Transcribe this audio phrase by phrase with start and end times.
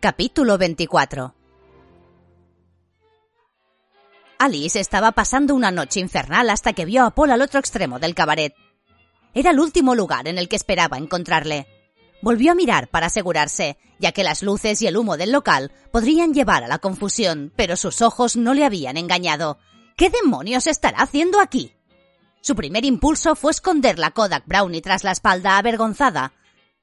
[0.00, 1.34] Capítulo 24
[4.38, 8.14] Alice estaba pasando una noche infernal hasta que vio a Paul al otro extremo del
[8.14, 8.54] cabaret.
[9.34, 11.66] Era el último lugar en el que esperaba encontrarle.
[12.22, 16.32] Volvió a mirar para asegurarse, ya que las luces y el humo del local podrían
[16.32, 19.58] llevar a la confusión, pero sus ojos no le habían engañado.
[19.96, 21.74] ¿Qué demonios estará haciendo aquí?
[22.40, 26.34] Su primer impulso fue esconder la Kodak Brownie tras la espalda avergonzada,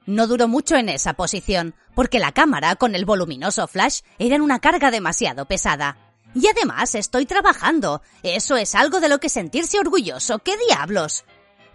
[0.05, 4.59] no duró mucho en esa posición, porque la cámara con el voluminoso flash era una
[4.59, 5.97] carga demasiado pesada.
[6.33, 8.01] Y además estoy trabajando.
[8.21, 10.39] Eso es algo de lo que sentirse orgulloso.
[10.39, 11.23] ¿Qué diablos?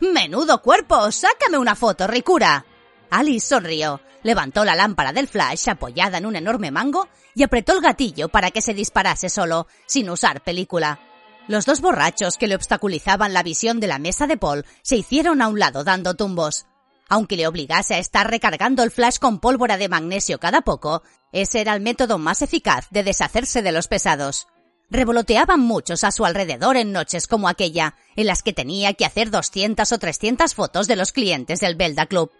[0.01, 1.11] Menudo cuerpo.
[1.11, 2.67] Sácame una foto, Ricura.
[3.11, 7.81] Alice sonrió, levantó la lámpara del flash apoyada en un enorme mango y apretó el
[7.81, 11.01] gatillo para que se disparase solo, sin usar película.
[11.49, 15.43] Los dos borrachos que le obstaculizaban la visión de la mesa de Paul se hicieron
[15.43, 16.67] a un lado dando tumbos.
[17.11, 21.61] Aunque le obligase a estar recargando el flash con pólvora de magnesio cada poco, ese
[21.61, 24.47] era el método más eficaz de deshacerse de los pesados.
[24.91, 29.33] Revoloteaban muchos a su alrededor en noches como aquella, en las que tenía que hacer
[29.33, 32.31] 200 o 300 fotos de los clientes del Belda Club.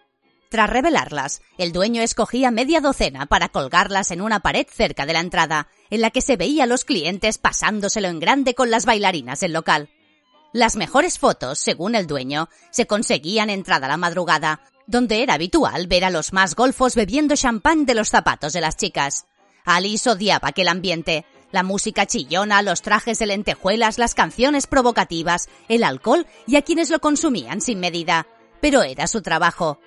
[0.51, 5.21] Tras revelarlas, el dueño escogía media docena para colgarlas en una pared cerca de la
[5.21, 9.41] entrada, en la que se veía a los clientes pasándoselo en grande con las bailarinas
[9.41, 9.91] del local.
[10.53, 16.05] Las mejores fotos, según el dueño, se conseguían entrada la madrugada, donde era habitual ver
[16.05, 19.27] a los más golfos bebiendo champán de los zapatos de las chicas.
[19.65, 25.85] Alice odiaba aquel ambiente, la música chillona, los trajes de lentejuelas, las canciones provocativas, el
[25.85, 28.27] alcohol y a quienes lo consumían sin medida.
[28.61, 29.79] Pero era su trabajo.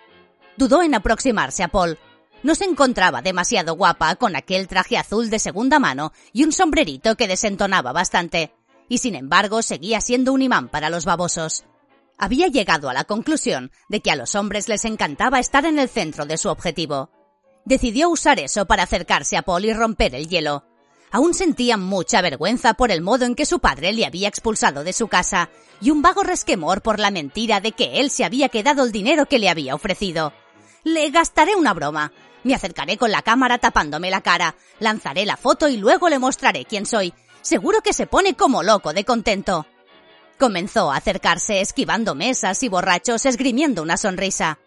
[0.56, 2.00] Dudó en aproximarse a Paul.
[2.42, 7.16] No se encontraba demasiado guapa con aquel traje azul de segunda mano y un sombrerito
[7.16, 8.54] que desentonaba bastante
[8.90, 11.66] y sin embargo seguía siendo un imán para los babosos.
[12.18, 15.90] Había llegado a la conclusión de que a los hombres les encantaba estar en el
[15.90, 17.10] centro de su objetivo.
[17.66, 20.66] Decidió usar eso para acercarse a Paul y romper el hielo.
[21.12, 24.94] Aún sentía mucha vergüenza por el modo en que su padre le había expulsado de
[24.94, 25.50] su casa
[25.80, 29.28] y un vago resquemor por la mentira de que él se había quedado el dinero
[29.28, 30.34] que le había ofrecido.
[30.84, 32.12] Le gastaré una broma.
[32.44, 36.66] Me acercaré con la cámara tapándome la cara, lanzaré la foto y luego le mostraré
[36.66, 39.68] quién soy, Seguro que se pone como loco de contento.
[40.40, 44.60] Comenzó a acercarse esquivando mesas y borrachos esgrimiendo una sonrisa.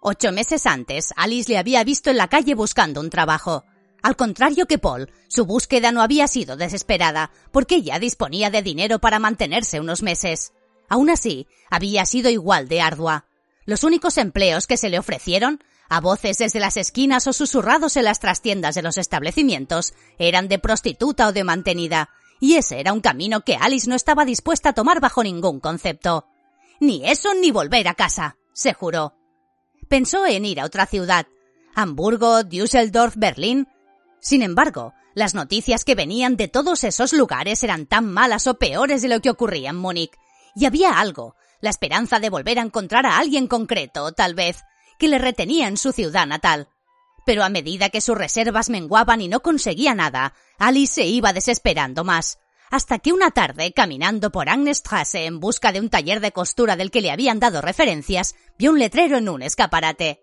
[0.00, 3.64] Ocho meses antes, Alice le había visto en la calle buscando un trabajo.
[4.00, 9.00] Al contrario que Paul, su búsqueda no había sido desesperada, porque ya disponía de dinero
[9.00, 10.52] para mantenerse unos meses.
[10.88, 13.26] Aún así, había sido igual de ardua.
[13.64, 18.04] Los únicos empleos que se le ofrecieron a voces desde las esquinas o susurrados en
[18.04, 23.00] las trastiendas de los establecimientos, eran de prostituta o de mantenida, y ese era un
[23.00, 26.26] camino que Alice no estaba dispuesta a tomar bajo ningún concepto.
[26.80, 29.14] Ni eso ni volver a casa, se juró.
[29.88, 31.26] Pensó en ir a otra ciudad,
[31.74, 33.68] Hamburgo, Düsseldorf, Berlín.
[34.20, 39.02] Sin embargo, las noticias que venían de todos esos lugares eran tan malas o peores
[39.02, 40.12] de lo que ocurría en Múnich.
[40.56, 44.64] Y había algo, la esperanza de volver a encontrar a alguien concreto, tal vez,
[45.04, 46.68] que le retenía en su ciudad natal.
[47.26, 52.04] Pero a medida que sus reservas menguaban y no conseguía nada, Alice se iba desesperando
[52.04, 52.38] más.
[52.70, 56.90] Hasta que una tarde, caminando por Agnestrasse en busca de un taller de costura del
[56.90, 60.22] que le habían dado referencias, vio un letrero en un escaparate.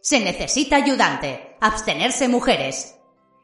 [0.00, 1.56] Se necesita ayudante.
[1.60, 2.94] Abstenerse mujeres.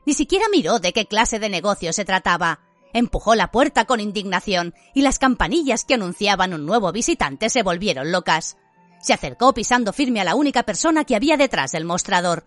[0.06, 2.60] Ni siquiera miró de qué clase de negocio se trataba.
[2.92, 8.12] Empujó la puerta con indignación y las campanillas que anunciaban un nuevo visitante se volvieron
[8.12, 8.56] locas.
[9.00, 12.44] Se acercó pisando firme a la única persona que había detrás del mostrador.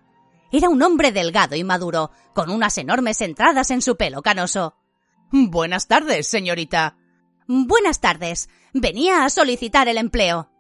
[0.52, 4.76] Era un hombre delgado y maduro, con unas enormes entradas en su pelo canoso.
[5.32, 6.96] Buenas tardes, señorita.
[7.48, 8.50] Buenas tardes.
[8.72, 10.52] Venía a solicitar el empleo.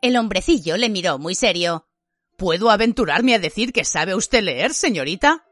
[0.00, 1.86] El hombrecillo le miró muy serio.
[2.38, 5.44] ¿Puedo aventurarme a decir que sabe usted leer, señorita?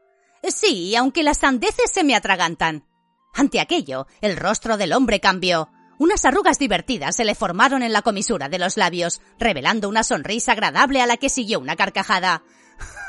[0.43, 2.85] Sí, aunque las sandeces se me atragantan.
[3.33, 5.69] Ante aquello, el rostro del hombre cambió.
[6.01, 10.53] Unas arrugas divertidas se le formaron en la comisura de los labios, revelando una sonrisa
[10.53, 12.41] agradable a la que siguió una carcajada.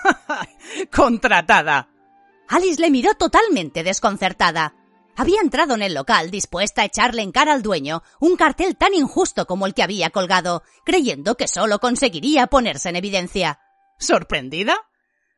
[0.95, 1.89] ¡Contratada!
[2.49, 4.75] Alice le miró totalmente desconcertada.
[5.17, 8.93] Había entrado en el local dispuesta a echarle en cara al dueño un cartel tan
[8.93, 13.59] injusto como el que había colgado, creyendo que solo conseguiría ponerse en evidencia.
[13.99, 14.77] ¿Sorprendida?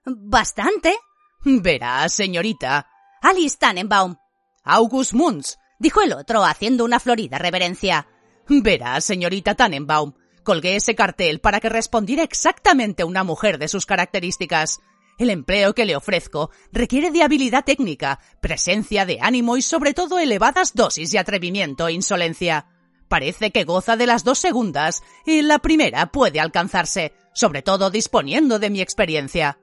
[0.04, 0.98] Bastante.
[1.44, 2.88] Verá, señorita.
[3.22, 4.16] Alice Tannenbaum.
[4.64, 8.06] August Munz, dijo el otro haciendo una florida reverencia.
[8.48, 10.12] Verá, señorita Tannenbaum.
[10.42, 14.80] Colgué ese cartel para que respondiera exactamente una mujer de sus características.
[15.18, 20.18] El empleo que le ofrezco requiere de habilidad técnica, presencia de ánimo y sobre todo
[20.18, 22.66] elevadas dosis de atrevimiento e insolencia.
[23.08, 28.58] Parece que goza de las dos segundas y la primera puede alcanzarse, sobre todo disponiendo
[28.58, 29.58] de mi experiencia.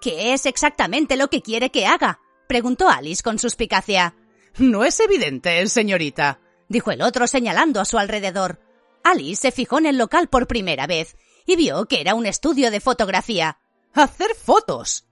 [0.00, 2.20] ¿Qué es exactamente lo que quiere que haga?
[2.48, 4.14] preguntó Alice con suspicacia.
[4.58, 8.60] No es evidente, señorita, dijo el otro señalando a su alrededor.
[9.04, 11.16] Alice se fijó en el local por primera vez
[11.46, 13.58] y vio que era un estudio de fotografía.
[13.94, 15.04] ¡Hacer fotos!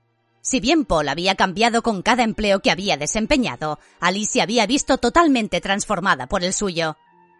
[0.43, 4.99] Si bien Paul había cambiado con cada empleo que había desempeñado, Alice se había visto
[4.99, 6.97] totalmente transformada por el suyo.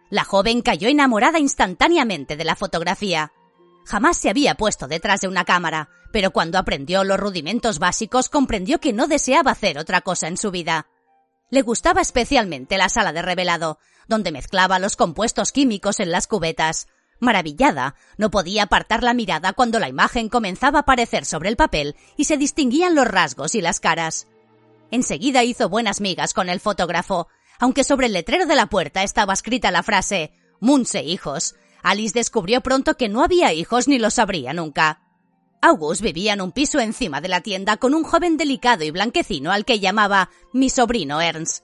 [0.09, 3.33] La joven cayó enamorada instantáneamente de la fotografía.
[3.85, 8.79] Jamás se había puesto detrás de una cámara, pero cuando aprendió los rudimentos básicos comprendió
[8.79, 10.87] que no deseaba hacer otra cosa en su vida.
[11.49, 16.87] Le gustaba especialmente la sala de revelado, donde mezclaba los compuestos químicos en las cubetas.
[17.19, 21.95] Maravillada, no podía apartar la mirada cuando la imagen comenzaba a aparecer sobre el papel
[22.17, 24.27] y se distinguían los rasgos y las caras.
[24.91, 27.27] Enseguida hizo buenas migas con el fotógrafo,
[27.59, 31.55] aunque sobre el letrero de la puerta estaba escrita la frase Munse hijos.
[31.81, 35.06] Alice descubrió pronto que no había hijos ni lo sabría nunca.
[35.61, 39.51] August vivía en un piso encima de la tienda con un joven delicado y blanquecino
[39.51, 41.63] al que llamaba mi sobrino Ernst.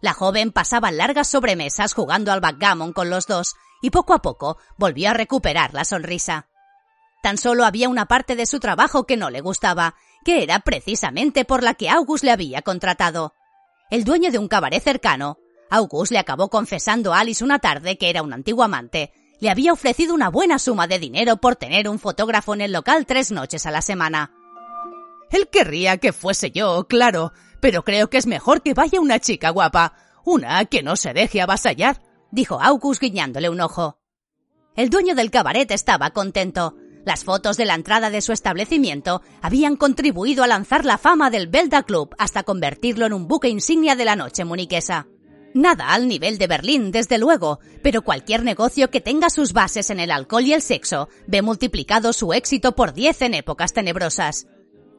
[0.00, 4.58] La joven pasaba largas sobremesas jugando al backgammon con los dos y poco a poco
[4.76, 6.48] volvió a recuperar la sonrisa.
[7.22, 9.94] Tan solo había una parte de su trabajo que no le gustaba,
[10.24, 13.34] que era precisamente por la que August le había contratado.
[13.90, 15.38] El dueño de un cabaret cercano,
[15.70, 19.72] August le acabó confesando a Alice una tarde que era un antiguo amante, le había
[19.72, 23.66] ofrecido una buena suma de dinero por tener un fotógrafo en el local tres noches
[23.66, 24.32] a la semana.
[25.30, 29.50] Él querría que fuese yo, claro, pero creo que es mejor que vaya una chica
[29.50, 29.94] guapa,
[30.24, 33.98] una que no se deje avasallar, dijo August guiñándole un ojo.
[34.74, 36.76] El dueño del cabaret estaba contento.
[37.04, 41.46] Las fotos de la entrada de su establecimiento habían contribuido a lanzar la fama del
[41.46, 45.08] Belda Club hasta convertirlo en un buque insignia de la noche muniquesa.
[45.54, 49.98] Nada al nivel de Berlín, desde luego, pero cualquier negocio que tenga sus bases en
[49.98, 54.46] el alcohol y el sexo ve multiplicado su éxito por diez en épocas tenebrosas.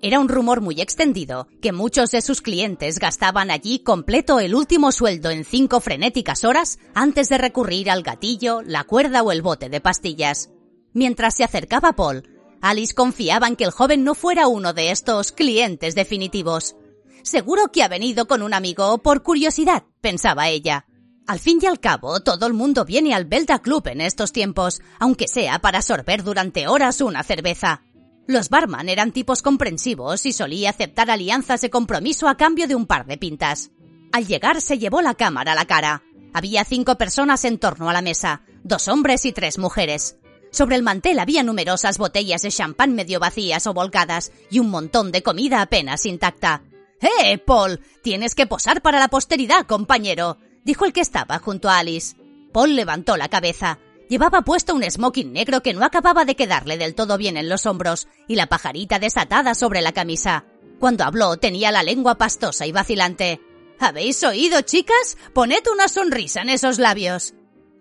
[0.01, 4.91] Era un rumor muy extendido que muchos de sus clientes gastaban allí completo el último
[4.93, 9.67] sueldo en cinco frenéticas horas antes de recurrir al gatillo, la cuerda o el bote
[9.67, 10.49] de pastillas.
[10.93, 12.23] Mientras se acercaba Paul,
[12.61, 16.75] Alice confiaba en que el joven no fuera uno de estos clientes definitivos.
[17.24, 20.86] Seguro que ha venido con un amigo por curiosidad, pensaba ella.
[21.27, 24.81] Al fin y al cabo, todo el mundo viene al Belda Club en estos tiempos,
[24.98, 27.83] aunque sea para sorber durante horas una cerveza.
[28.25, 32.86] Los barman eran tipos comprensivos y solía aceptar alianzas de compromiso a cambio de un
[32.86, 33.71] par de pintas.
[34.12, 36.04] Al llegar se llevó la cámara a la cara.
[36.33, 40.18] Había cinco personas en torno a la mesa, dos hombres y tres mujeres.
[40.51, 45.12] Sobre el mantel había numerosas botellas de champán medio vacías o volcadas y un montón
[45.12, 46.63] de comida apenas intacta.
[47.01, 47.79] ¡Eh, Paul!
[48.01, 52.15] Tienes que posar para la posteridad, compañero, dijo el que estaba junto a Alice.
[52.51, 53.79] Paul levantó la cabeza.
[54.09, 57.65] Llevaba puesto un smoking negro que no acababa de quedarle del todo bien en los
[57.65, 60.45] hombros y la pajarita desatada sobre la camisa.
[60.79, 63.39] Cuando habló tenía la lengua pastosa y vacilante.
[63.79, 65.18] ¿Habéis oído, chicas?
[65.33, 67.35] Poned una sonrisa en esos labios.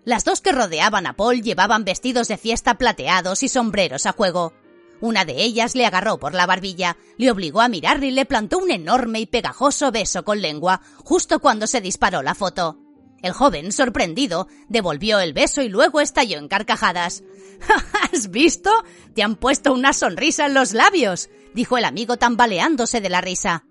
[0.05, 4.53] Las dos que rodeaban a Paul llevaban vestidos de fiesta plateados y sombreros a juego.
[5.01, 8.57] Una de ellas le agarró por la barbilla, le obligó a mirar y le plantó
[8.57, 12.77] un enorme y pegajoso beso con lengua justo cuando se disparó la foto.
[13.21, 17.23] El joven, sorprendido, devolvió el beso y luego estalló en carcajadas.
[18.13, 18.71] ¿Has visto?
[19.13, 23.65] Te han puesto una sonrisa en los labios, dijo el amigo tambaleándose de la risa.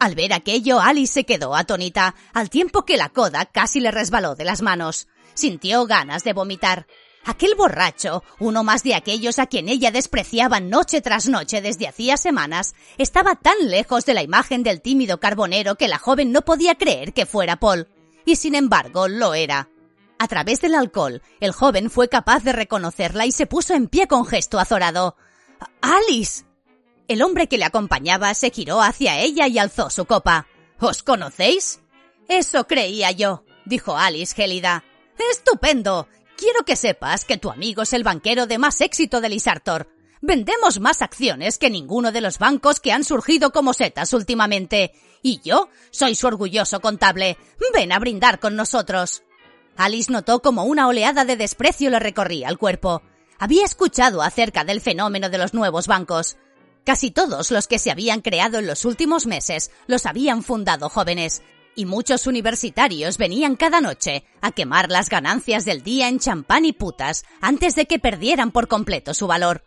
[0.00, 4.34] Al ver aquello, Alice se quedó atónita, al tiempo que la coda casi le resbaló
[4.34, 5.08] de las manos.
[5.34, 6.86] Sintió ganas de vomitar.
[7.26, 12.18] Aquel borracho, uno más de aquellos a quien ella despreciaba noche tras noche desde hacía
[12.18, 16.74] semanas, estaba tan lejos de la imagen del tímido carbonero que la joven no podía
[16.74, 17.88] creer que fuera Paul
[18.26, 19.68] y sin embargo lo era.
[20.18, 24.06] A través del alcohol, el joven fue capaz de reconocerla y se puso en pie
[24.06, 25.16] con gesto azorado.
[25.80, 26.44] ¡Alice!
[27.08, 30.46] El hombre que le acompañaba se giró hacia ella y alzó su copa.
[30.78, 31.80] ¿Os conocéis?
[32.28, 34.84] Eso creía yo, dijo Alice gélida.
[35.30, 36.08] ¡Estupendo!
[36.44, 39.88] Quiero que sepas que tu amigo es el banquero de más éxito de Lisartor.
[40.20, 44.92] Vendemos más acciones que ninguno de los bancos que han surgido como setas últimamente.
[45.22, 47.38] Y yo soy su orgulloso contable.
[47.72, 49.22] Ven a brindar con nosotros.
[49.78, 53.00] Alice notó como una oleada de desprecio le recorría el cuerpo.
[53.38, 56.36] Había escuchado acerca del fenómeno de los nuevos bancos.
[56.84, 61.40] Casi todos los que se habían creado en los últimos meses los habían fundado jóvenes,
[61.76, 66.72] y muchos universitarios venían cada noche a quemar las ganancias del día en champán y
[66.72, 69.64] putas antes de que perdieran por completo su valor.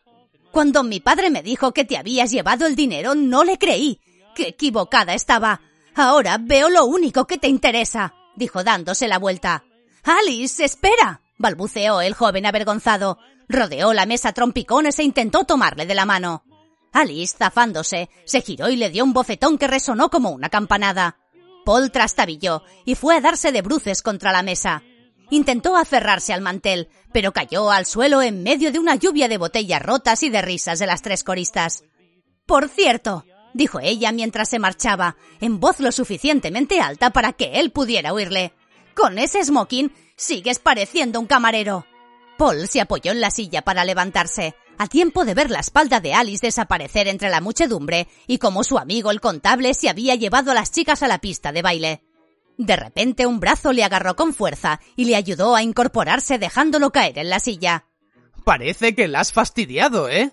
[0.51, 3.99] Cuando mi padre me dijo que te habías llevado el dinero, no le creí.
[4.35, 5.61] ¡Qué equivocada estaba!
[5.95, 9.63] Ahora veo lo único que te interesa, dijo dándose la vuelta.
[10.03, 13.17] Alice, espera, balbuceó el joven avergonzado.
[13.49, 16.43] Rodeó la mesa trompicones e intentó tomarle de la mano.
[16.93, 21.17] Alice, zafándose, se giró y le dio un bofetón que resonó como una campanada.
[21.67, 24.83] Paul trastabilló y fue a darse de bruces contra la mesa.
[25.29, 29.81] Intentó aferrarse al mantel, pero cayó al suelo en medio de una lluvia de botellas
[29.81, 31.83] rotas y de risas de las tres coristas.
[32.45, 37.73] Por cierto, dijo ella mientras se marchaba, en voz lo suficientemente alta para que él
[37.73, 38.53] pudiera oírle.
[38.95, 41.85] Con ese smoking sigues pareciendo un camarero.
[42.37, 46.13] Paul se apoyó en la silla para levantarse, a tiempo de ver la espalda de
[46.13, 50.53] Alice desaparecer entre la muchedumbre y como su amigo el contable se había llevado a
[50.53, 52.03] las chicas a la pista de baile.
[52.57, 57.19] De repente un brazo le agarró con fuerza y le ayudó a incorporarse dejándolo caer
[57.19, 57.85] en la silla.
[58.43, 60.31] Parece que la has fastidiado, ¿eh?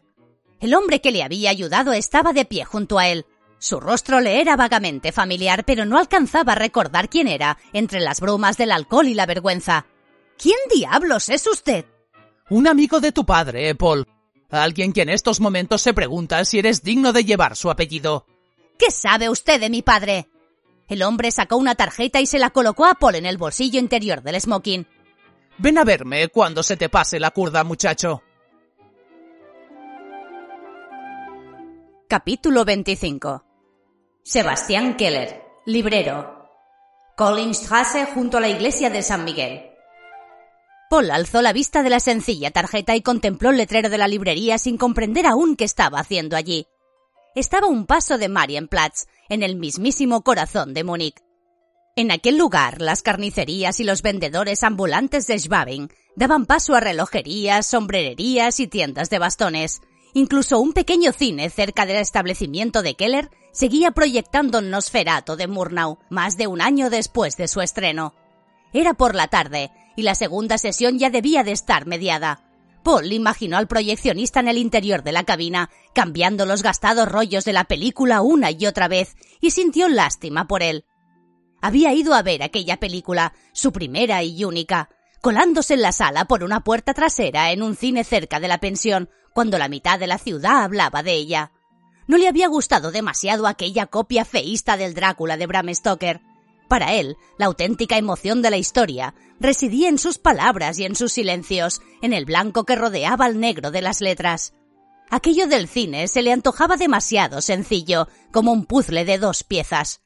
[0.60, 3.26] El hombre que le había ayudado estaba de pie junto a él.
[3.58, 8.20] Su rostro le era vagamente familiar, pero no alcanzaba a recordar quién era entre las
[8.20, 9.86] brumas del alcohol y la vergüenza.
[10.38, 11.84] ¿Quién diablos es usted?
[12.50, 14.06] Un amigo de tu padre, eh, Paul.
[14.62, 18.26] Alguien que en estos momentos se pregunta si eres digno de llevar su apellido.
[18.78, 20.28] ¿Qué sabe usted de mi padre?
[20.88, 24.23] El hombre sacó una tarjeta y se la colocó a Paul en el bolsillo interior
[24.23, 24.87] del smoking.
[25.58, 28.23] Ven a verme cuando se te pase la curda, muchacho.
[32.08, 33.44] Capítulo 25
[34.23, 36.49] Sebastián Keller, librero.
[37.16, 39.74] Collingstrasse junto a la iglesia de San Miguel.
[40.91, 44.59] Paul alzó la vista de la sencilla tarjeta y contempló el letrero de la librería
[44.59, 46.67] sin comprender aún qué estaba haciendo allí.
[47.35, 51.17] Estaba un paso de Marienplatz, en el mismísimo corazón de Múnich.
[51.97, 57.67] En aquel lugar, las carnicerías y los vendedores ambulantes de Schwabing daban paso a relojerías,
[57.67, 59.81] sombrererías y tiendas de bastones.
[60.12, 66.37] Incluso un pequeño cine cerca del establecimiento de Keller seguía proyectando Nosferato de Murnau, más
[66.37, 68.14] de un año después de su estreno.
[68.73, 72.44] Era por la tarde, y la segunda sesión ya debía de estar mediada.
[72.82, 77.54] Paul imaginó al proyeccionista en el interior de la cabina, cambiando los gastados rollos de
[77.54, 80.84] la película una y otra vez, y sintió lástima por él.
[81.62, 84.90] Había ido a ver aquella película, su primera y única,
[85.22, 89.08] colándose en la sala por una puerta trasera en un cine cerca de la pensión,
[89.32, 91.52] cuando la mitad de la ciudad hablaba de ella.
[92.06, 96.20] No le había gustado demasiado aquella copia feísta del Drácula de Bram Stoker.
[96.68, 101.12] Para él, la auténtica emoción de la historia residía en sus palabras y en sus
[101.12, 104.55] silencios, en el blanco que rodeaba al negro de las letras.
[105.11, 110.00] Aquello del cine se le antojaba demasiado sencillo, como un puzzle de dos piezas.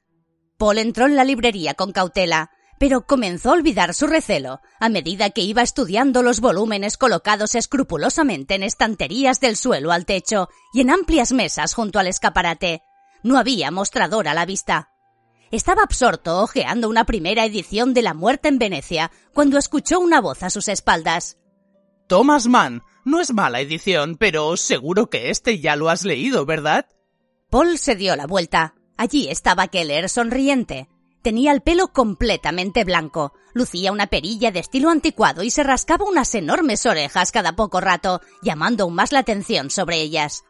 [0.56, 5.30] Paul entró en la librería con cautela, pero comenzó a olvidar su recelo a medida
[5.30, 10.90] que iba estudiando los volúmenes colocados escrupulosamente en estanterías del suelo al techo y en
[10.90, 12.82] amplias mesas junto al escaparate.
[13.22, 14.90] No había mostrador a la vista.
[15.50, 20.42] Estaba absorto hojeando una primera edición de La muerte en Venecia cuando escuchó una voz
[20.42, 21.38] a sus espaldas.
[22.06, 26.86] Thomas Mann, no es mala edición, pero seguro que este ya lo has leído, ¿verdad?
[27.48, 28.74] Paul se dio la vuelta.
[28.98, 30.88] Allí estaba Keller sonriente.
[31.22, 36.34] Tenía el pelo completamente blanco, lucía una perilla de estilo anticuado y se rascaba unas
[36.34, 40.44] enormes orejas cada poco rato, llamando aún más la atención sobre ellas.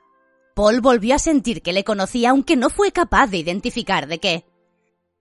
[0.57, 4.45] Paul volvió a sentir que le conocía aunque no fue capaz de identificar de qué.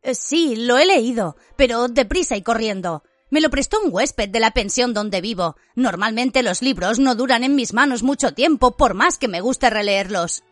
[0.07, 3.03] Eh, sí, lo he leído, pero deprisa y corriendo.
[3.29, 5.57] Me lo prestó un huésped de la pensión donde vivo.
[5.75, 9.69] Normalmente los libros no duran en mis manos mucho tiempo, por más que me guste
[9.69, 10.45] releerlos.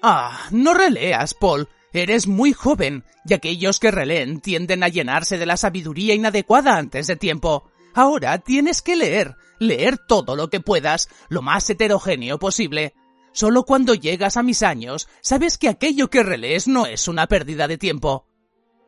[0.00, 1.68] Ah, no releas, Paul.
[1.92, 7.06] Eres muy joven, y aquellos que releen tienden a llenarse de la sabiduría inadecuada antes
[7.06, 7.70] de tiempo.
[7.92, 12.94] Ahora tienes que leer, leer todo lo que puedas, lo más heterogéneo posible.
[13.32, 17.68] Solo cuando llegas a mis años, sabes que aquello que relees no es una pérdida
[17.68, 18.26] de tiempo.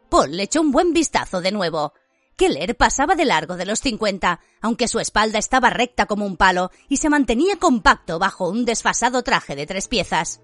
[0.09, 1.93] Paul le echó un buen vistazo de nuevo.
[2.37, 6.71] Keller pasaba de largo de los cincuenta, aunque su espalda estaba recta como un palo
[6.89, 10.41] y se mantenía compacto bajo un desfasado traje de tres piezas.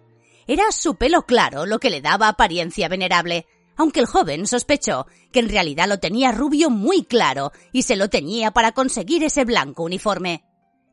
[0.47, 5.41] Era su pelo claro lo que le daba apariencia venerable, aunque el joven sospechó que
[5.41, 9.83] en realidad lo tenía rubio muy claro y se lo tenía para conseguir ese blanco
[9.85, 10.45] uniforme.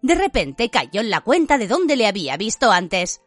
[0.02, 3.22] De repente cayó en la cuenta de dónde le había visto antes.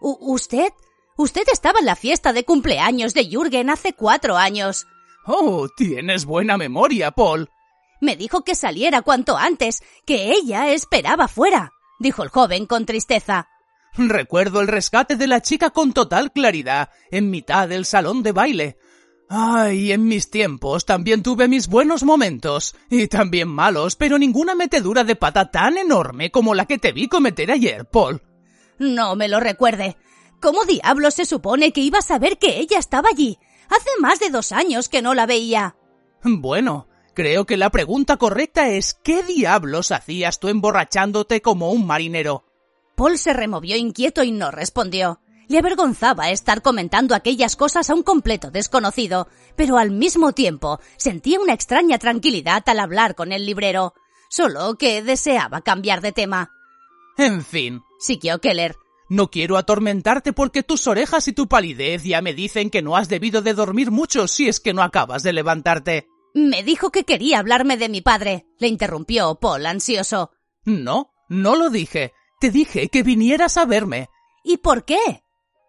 [0.00, 0.72] ¿Usted?
[1.20, 4.86] Usted estaba en la fiesta de cumpleaños de Jürgen hace cuatro años.
[5.26, 7.50] Oh, tienes buena memoria, Paul.
[8.00, 13.48] Me dijo que saliera cuanto antes, que ella esperaba fuera, dijo el joven con tristeza.
[13.98, 18.78] Recuerdo el rescate de la chica con total claridad, en mitad del salón de baile.
[19.28, 25.04] Ay, en mis tiempos también tuve mis buenos momentos, y también malos, pero ninguna metedura
[25.04, 28.22] de pata tan enorme como la que te vi cometer ayer, Paul.
[28.78, 29.98] No me lo recuerde.
[30.40, 33.38] ¿Cómo diablos se supone que iba a saber que ella estaba allí?
[33.68, 35.76] Hace más de dos años que no la veía.
[36.24, 42.44] Bueno, creo que la pregunta correcta es ¿qué diablos hacías tú emborrachándote como un marinero?
[42.96, 45.20] Paul se removió inquieto y no respondió.
[45.48, 51.40] Le avergonzaba estar comentando aquellas cosas a un completo desconocido, pero al mismo tiempo sentía
[51.40, 53.94] una extraña tranquilidad al hablar con el librero,
[54.30, 56.52] solo que deseaba cambiar de tema.
[57.18, 58.76] En fin, siguió Keller,
[59.10, 63.08] no quiero atormentarte porque tus orejas y tu palidez ya me dicen que no has
[63.08, 66.06] debido de dormir mucho si es que no acabas de levantarte.
[66.32, 70.30] Me dijo que quería hablarme de mi padre, le interrumpió Paul ansioso.
[70.64, 72.12] No, no lo dije.
[72.40, 74.08] Te dije que vinieras a verme.
[74.44, 75.24] ¿Y por qué?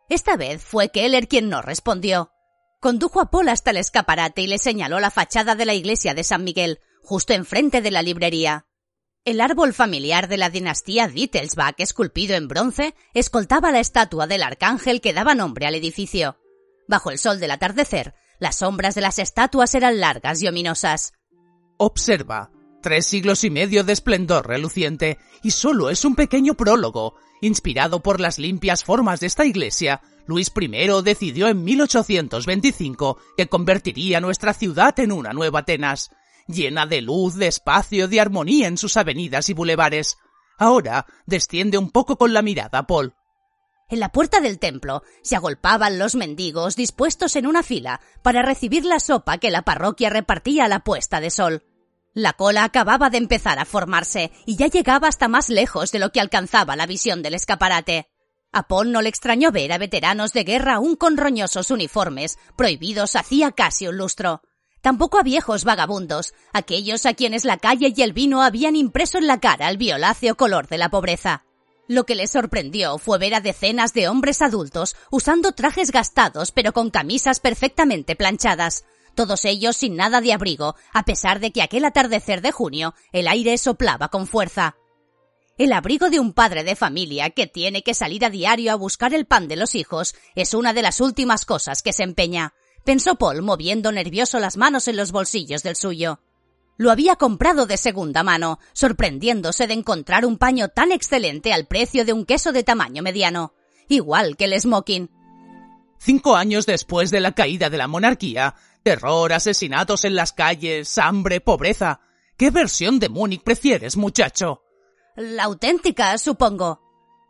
[0.08, 2.32] Esta vez fue Keller quien no respondió.
[2.80, 6.24] Condujo a Paul hasta el escaparate y le señaló la fachada de la iglesia de
[6.24, 8.68] San Miguel, justo enfrente de la librería.
[9.24, 15.00] El árbol familiar de la dinastía Wittelsbach, esculpido en bronce, escoltaba la estatua del arcángel
[15.00, 16.38] que daba nombre al edificio.
[16.88, 21.14] Bajo el sol del atardecer, las sombras de las estatuas eran largas y ominosas.
[21.78, 22.50] Observa.
[22.82, 27.14] Tres siglos y medio de esplendor reluciente, y solo es un pequeño prólogo.
[27.42, 30.68] Inspirado por las limpias formas de esta iglesia, Luis I
[31.04, 36.10] decidió en 1825 que convertiría nuestra ciudad en una nueva Atenas
[36.54, 40.18] llena de luz, de espacio, de armonía en sus avenidas y bulevares.
[40.58, 43.16] Ahora desciende un poco con la mirada, Paul.
[43.90, 48.86] En la puerta del templo se agolpaban los mendigos dispuestos en una fila para recibir
[48.86, 51.64] la sopa que la parroquia repartía a la puesta de sol.
[52.14, 56.12] La cola acababa de empezar a formarse y ya llegaba hasta más lejos de lo
[56.12, 58.10] que alcanzaba la visión del escaparate.
[58.54, 63.16] A Paul no le extrañó ver a veteranos de guerra aún con roñosos uniformes, prohibidos
[63.16, 64.42] hacía casi un lustro.
[64.82, 69.28] Tampoco a viejos vagabundos, aquellos a quienes la calle y el vino habían impreso en
[69.28, 71.46] la cara el violáceo color de la pobreza.
[71.88, 76.74] Lo que les sorprendió fue ver a decenas de hombres adultos usando trajes gastados pero
[76.74, 81.86] con camisas perfectamente planchadas, todos ellos sin nada de abrigo, a pesar de que aquel
[81.86, 84.78] atardecer de junio el aire soplaba con fuerza.
[85.58, 89.14] El abrigo de un padre de familia que tiene que salir a diario a buscar
[89.14, 93.16] el pan de los hijos es una de las últimas cosas que se empeña pensó
[93.16, 96.20] Paul moviendo nervioso las manos en los bolsillos del suyo.
[96.78, 102.06] Lo había comprado de segunda mano, sorprendiéndose de encontrar un paño tan excelente al precio
[102.06, 103.54] de un queso de tamaño mediano,
[103.88, 105.10] igual que el smoking.
[106.00, 111.42] Cinco años después de la caída de la monarquía, terror, asesinatos en las calles, hambre,
[111.42, 112.02] pobreza.
[112.38, 114.64] ¿Qué versión de Múnich prefieres, muchacho?
[115.16, 116.82] La auténtica, supongo.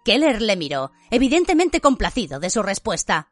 [0.06, 3.31] Keller le miró, evidentemente complacido de su respuesta.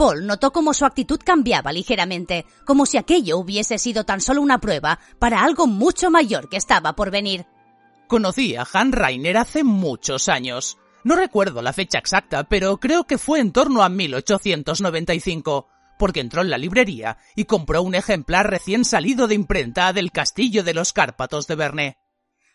[0.00, 4.58] Paul notó cómo su actitud cambiaba ligeramente, como si aquello hubiese sido tan solo una
[4.58, 7.44] prueba para algo mucho mayor que estaba por venir.
[8.08, 10.78] Conocí a Han Rainer hace muchos años.
[11.04, 16.40] No recuerdo la fecha exacta, pero creo que fue en torno a 1895, porque entró
[16.40, 20.94] en la librería y compró un ejemplar recién salido de imprenta del Castillo de los
[20.94, 21.98] Cárpatos de Verne.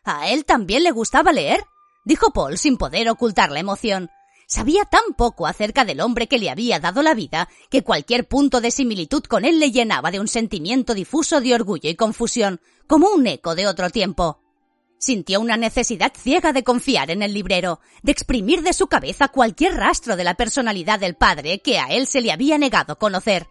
[0.03, 1.63] ¿A él también le gustaba leer?
[2.05, 4.09] dijo Paul sin poder ocultar la emoción.
[4.47, 8.61] Sabía tan poco acerca del hombre que le había dado la vida que cualquier punto
[8.61, 13.09] de similitud con él le llenaba de un sentimiento difuso de orgullo y confusión, como
[13.09, 14.41] un eco de otro tiempo.
[14.97, 19.75] Sintió una necesidad ciega de confiar en el librero, de exprimir de su cabeza cualquier
[19.75, 23.47] rastro de la personalidad del padre que a él se le había negado conocer.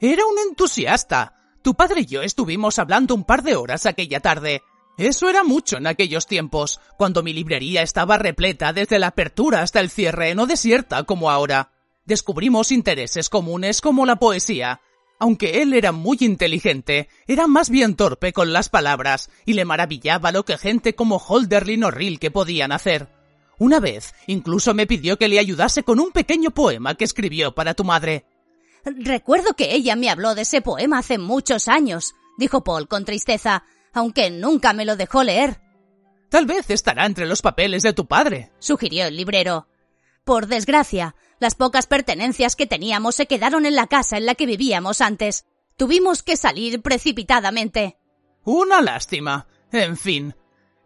[0.00, 1.36] Era un entusiasta.
[1.62, 4.62] Tu padre y yo estuvimos hablando un par de horas aquella tarde.
[5.02, 9.80] Eso era mucho en aquellos tiempos, cuando mi librería estaba repleta desde la apertura hasta
[9.80, 11.72] el cierre, no desierta como ahora.
[12.04, 14.80] Descubrimos intereses comunes como la poesía.
[15.18, 20.30] Aunque él era muy inteligente, era más bien torpe con las palabras y le maravillaba
[20.30, 23.08] lo que gente como Holderlin o Rilke podían hacer.
[23.58, 27.74] Una vez, incluso me pidió que le ayudase con un pequeño poema que escribió para
[27.74, 28.24] tu madre.
[28.84, 33.64] Recuerdo que ella me habló de ese poema hace muchos años, dijo Paul con tristeza
[33.92, 35.60] aunque nunca me lo dejó leer.
[36.28, 39.68] Tal vez estará entre los papeles de tu padre, sugirió el librero.
[40.24, 44.46] Por desgracia, las pocas pertenencias que teníamos se quedaron en la casa en la que
[44.46, 45.44] vivíamos antes.
[45.76, 47.98] Tuvimos que salir precipitadamente.
[48.44, 49.46] Una lástima.
[49.72, 50.34] En fin.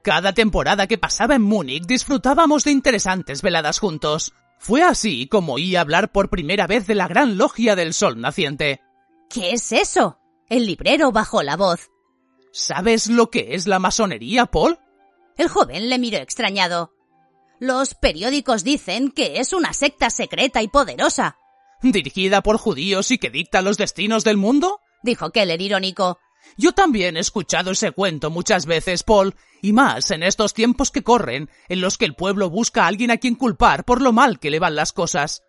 [0.02, 4.32] Cada temporada que pasaba en Múnich disfrutábamos de interesantes veladas juntos.
[4.58, 8.80] Fue así como oí hablar por primera vez de la gran logia del sol naciente.
[9.28, 10.18] ¿Qué es eso?
[10.48, 11.90] El librero bajó la voz.
[12.58, 14.78] ¿Sabes lo que es la masonería, Paul?
[15.36, 16.90] El joven le miró extrañado.
[17.60, 21.36] Los periódicos dicen que es una secta secreta y poderosa.
[21.82, 24.80] ¿Dirigida por judíos y que dicta los destinos del mundo?
[25.02, 26.18] dijo Keller irónico.
[26.56, 31.02] Yo también he escuchado ese cuento muchas veces, Paul, y más en estos tiempos que
[31.02, 34.38] corren, en los que el pueblo busca a alguien a quien culpar por lo mal
[34.38, 35.42] que le van las cosas.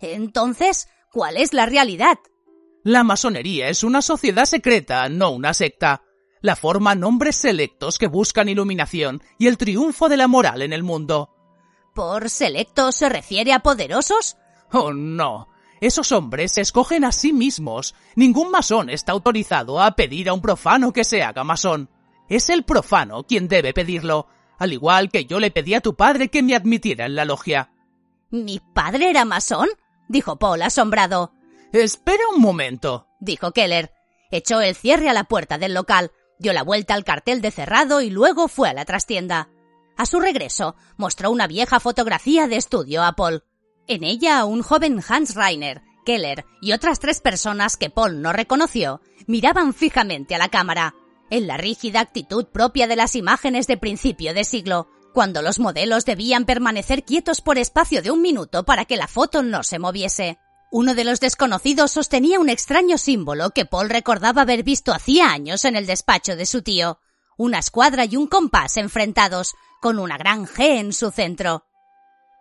[0.00, 2.18] Entonces, ¿cuál es la realidad?
[2.84, 6.02] La masonería es una sociedad secreta, no una secta.
[6.42, 10.82] La forman hombres selectos que buscan iluminación y el triunfo de la moral en el
[10.82, 11.30] mundo.
[11.94, 14.36] ¿Por selectos se refiere a poderosos?
[14.72, 15.48] Oh, no.
[15.80, 17.94] Esos hombres se escogen a sí mismos.
[18.16, 21.90] Ningún masón está autorizado a pedir a un profano que se haga masón.
[22.28, 24.26] Es el profano quien debe pedirlo,
[24.58, 27.72] al igual que yo le pedí a tu padre que me admitiera en la logia.
[28.30, 29.68] ¿Mi padre era masón?
[30.08, 31.34] dijo Paul asombrado.
[31.72, 33.92] Espera un momento, dijo Keller.
[34.30, 36.10] Echó el cierre a la puerta del local,
[36.42, 39.48] dio la vuelta al cartel de cerrado y luego fue a la trastienda.
[39.96, 43.44] A su regreso, mostró una vieja fotografía de estudio a Paul.
[43.86, 49.00] En ella, un joven Hans Reiner, Keller y otras tres personas que Paul no reconoció
[49.26, 50.94] miraban fijamente a la cámara,
[51.30, 56.04] en la rígida actitud propia de las imágenes de principio de siglo, cuando los modelos
[56.04, 60.38] debían permanecer quietos por espacio de un minuto para que la foto no se moviese.
[60.74, 65.66] Uno de los desconocidos sostenía un extraño símbolo que Paul recordaba haber visto hacía años
[65.66, 66.98] en el despacho de su tío,
[67.36, 71.66] una escuadra y un compás enfrentados, con una gran G en su centro.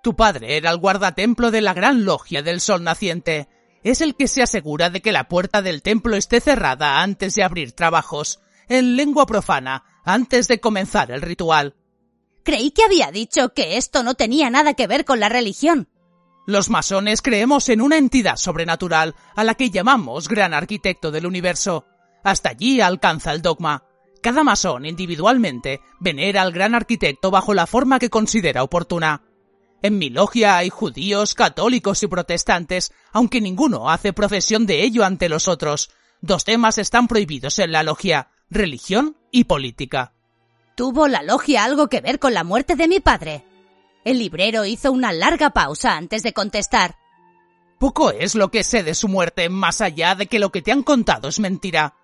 [0.01, 3.49] Tu padre era el guardatemplo de la gran logia del sol naciente.
[3.83, 7.43] Es el que se asegura de que la puerta del templo esté cerrada antes de
[7.43, 8.39] abrir trabajos,
[8.69, 11.75] en lengua profana, antes de comenzar el ritual.
[12.45, 15.89] Creí que había dicho que esto no tenía nada que ver con la religión.
[16.45, 21.85] Los masones creemos en una entidad sobrenatural a la que llamamos gran arquitecto del universo.
[22.23, 23.83] Hasta allí alcanza el dogma.
[24.21, 29.23] Cada masón individualmente venera al gran arquitecto bajo la forma que considera oportuna.
[29.83, 35.29] En mi logia hay judíos, católicos y protestantes, aunque ninguno hace profesión de ello ante
[35.29, 35.89] los otros.
[36.21, 40.13] Dos temas están prohibidos en la logia, religión y política.
[40.75, 43.43] ¿Tuvo la logia algo que ver con la muerte de mi padre?
[44.03, 46.95] El librero hizo una larga pausa antes de contestar.
[47.79, 50.71] Poco es lo que sé de su muerte, más allá de que lo que te
[50.71, 51.95] han contado es mentira.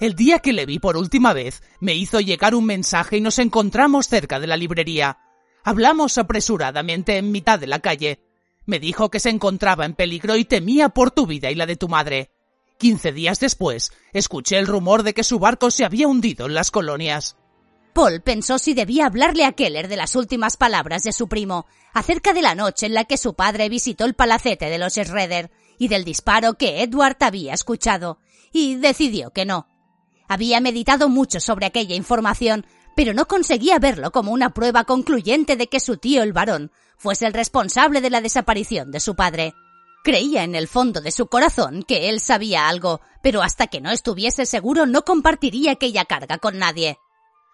[0.00, 3.38] El día que le vi por última vez, me hizo llegar un mensaje y nos
[3.38, 5.18] encontramos cerca de la librería.
[5.62, 8.20] Hablamos apresuradamente en mitad de la calle.
[8.66, 11.76] Me dijo que se encontraba en peligro y temía por tu vida y la de
[11.76, 12.30] tu madre.
[12.78, 16.70] Quince días después, escuché el rumor de que su barco se había hundido en las
[16.70, 17.36] colonias.
[17.94, 22.32] Paul pensó si debía hablarle a Keller de las últimas palabras de su primo, acerca
[22.32, 25.86] de la noche en la que su padre visitó el palacete de los Schroeder y
[25.86, 28.18] del disparo que Edward había escuchado,
[28.52, 29.68] y decidió que no.
[30.28, 35.68] Había meditado mucho sobre aquella información, pero no conseguía verlo como una prueba concluyente de
[35.68, 39.54] que su tío el varón fuese el responsable de la desaparición de su padre.
[40.02, 43.92] Creía en el fondo de su corazón que él sabía algo, pero hasta que no
[43.92, 46.98] estuviese seguro no compartiría aquella carga con nadie.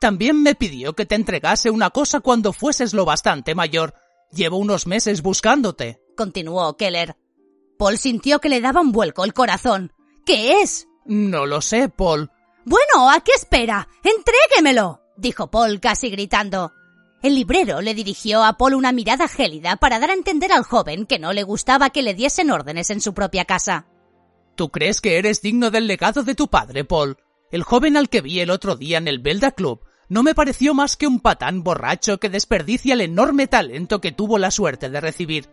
[0.01, 3.95] También me pidió que te entregase una cosa cuando fueses lo bastante mayor.
[4.33, 7.17] Llevo unos meses buscándote, continuó Keller.
[7.79, 9.93] Paul sintió que le daba un vuelco el corazón.
[10.27, 10.89] ¿Qué es?
[11.05, 12.31] No lo sé, Paul.
[12.65, 13.89] Bueno, ¿a qué espera?
[14.03, 16.73] Entréguemelo dijo Paul casi gritando.
[17.23, 21.05] El librero le dirigió a Paul una mirada gélida para dar a entender al joven
[21.05, 23.87] que no le gustaba que le diesen órdenes en su propia casa.
[24.57, 27.19] ¿Tú crees que eres digno del legado de tu padre, Paul?
[27.51, 30.75] El joven al que vi el otro día en el Belda Club no me pareció
[30.75, 35.01] más que un patán borracho que desperdicia el enorme talento que tuvo la suerte de
[35.01, 35.49] recibir.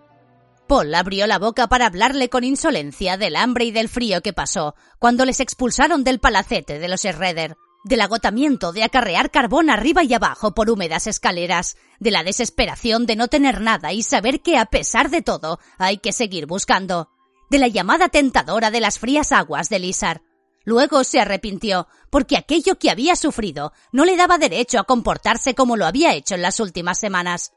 [0.67, 4.75] Paul abrió la boca para hablarle con insolencia del hambre y del frío que pasó
[4.99, 7.55] cuando les expulsaron del palacete de los Schroeder
[7.87, 13.15] del agotamiento de acarrear carbón arriba y abajo por húmedas escaleras, de la desesperación de
[13.15, 17.09] no tener nada y saber que a pesar de todo hay que seguir buscando,
[17.49, 20.21] de la llamada tentadora de las frías aguas de Lizar.
[20.67, 25.77] Luego se arrepintió, porque aquello que había sufrido no le daba derecho a comportarse como
[25.77, 27.53] lo había hecho en las últimas semanas.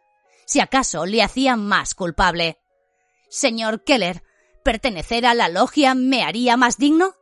[0.47, 2.61] Si acaso le hacía más culpable.
[3.29, 4.23] Señor Keller,
[4.63, 7.15] ¿pertenecer a la logia me haría más digno?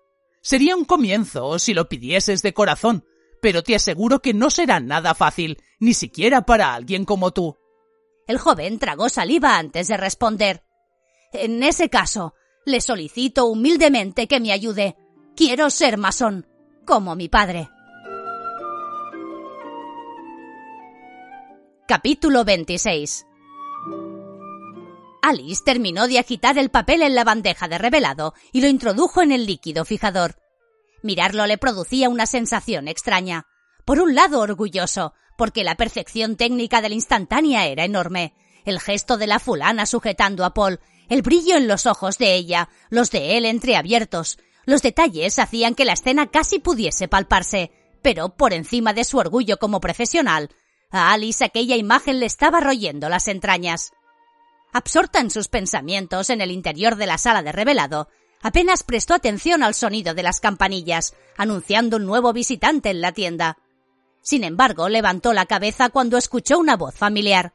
[0.42, 3.06] Sería un comienzo si lo pidieses de corazón,
[3.40, 7.56] pero te aseguro que no será nada fácil, ni siquiera para alguien como tú.
[8.26, 10.62] El joven tragó saliva antes de responder.
[11.32, 12.34] En ese caso,
[12.66, 14.98] le solicito humildemente que me ayude.
[15.38, 16.48] Quiero ser masón,
[16.84, 17.70] como mi padre.
[21.86, 23.24] Capítulo 26
[25.22, 29.30] Alice terminó de agitar el papel en la bandeja de revelado y lo introdujo en
[29.30, 30.34] el líquido fijador.
[31.04, 33.46] Mirarlo le producía una sensación extraña.
[33.84, 38.34] Por un lado orgulloso, porque la perfección técnica de la instantánea era enorme.
[38.64, 42.70] El gesto de la fulana sujetando a Paul, el brillo en los ojos de ella,
[42.90, 44.36] los de él entreabiertos.
[44.68, 49.56] Los detalles hacían que la escena casi pudiese palparse, pero por encima de su orgullo
[49.56, 50.50] como profesional,
[50.90, 53.92] a Alice aquella imagen le estaba royendo las entrañas.
[54.74, 58.10] Absorta en sus pensamientos en el interior de la sala de revelado,
[58.42, 63.56] apenas prestó atención al sonido de las campanillas, anunciando un nuevo visitante en la tienda.
[64.20, 67.54] Sin embargo, levantó la cabeza cuando escuchó una voz familiar.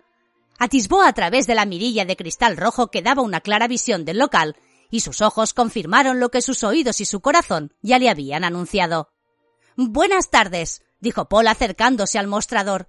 [0.57, 4.17] Atisbó a través de la mirilla de cristal rojo que daba una clara visión del
[4.17, 4.55] local,
[4.93, 9.09] y sus ojos confirmaron lo que sus oídos y su corazón ya le habían anunciado.
[9.75, 12.87] Buenas tardes, dijo Paul acercándose al mostrador.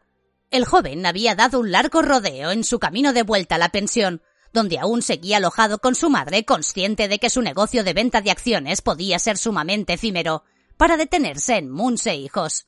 [0.51, 4.21] El joven había dado un largo rodeo en su camino de vuelta a la pensión,
[4.53, 8.33] donde aún seguía alojado con su madre, consciente de que su negocio de venta de
[8.33, 10.45] acciones podía ser sumamente efímero,
[10.77, 12.67] para detenerse en Munse Hijos.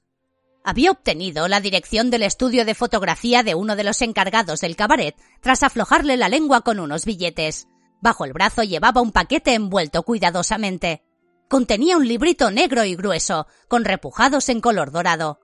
[0.65, 5.15] Había obtenido la dirección del estudio de fotografía de uno de los encargados del cabaret
[5.43, 7.69] tras aflojarle la lengua con unos billetes.
[8.01, 11.03] Bajo el brazo llevaba un paquete envuelto cuidadosamente.
[11.49, 15.41] Contenía un librito negro y grueso, con repujados en color dorado.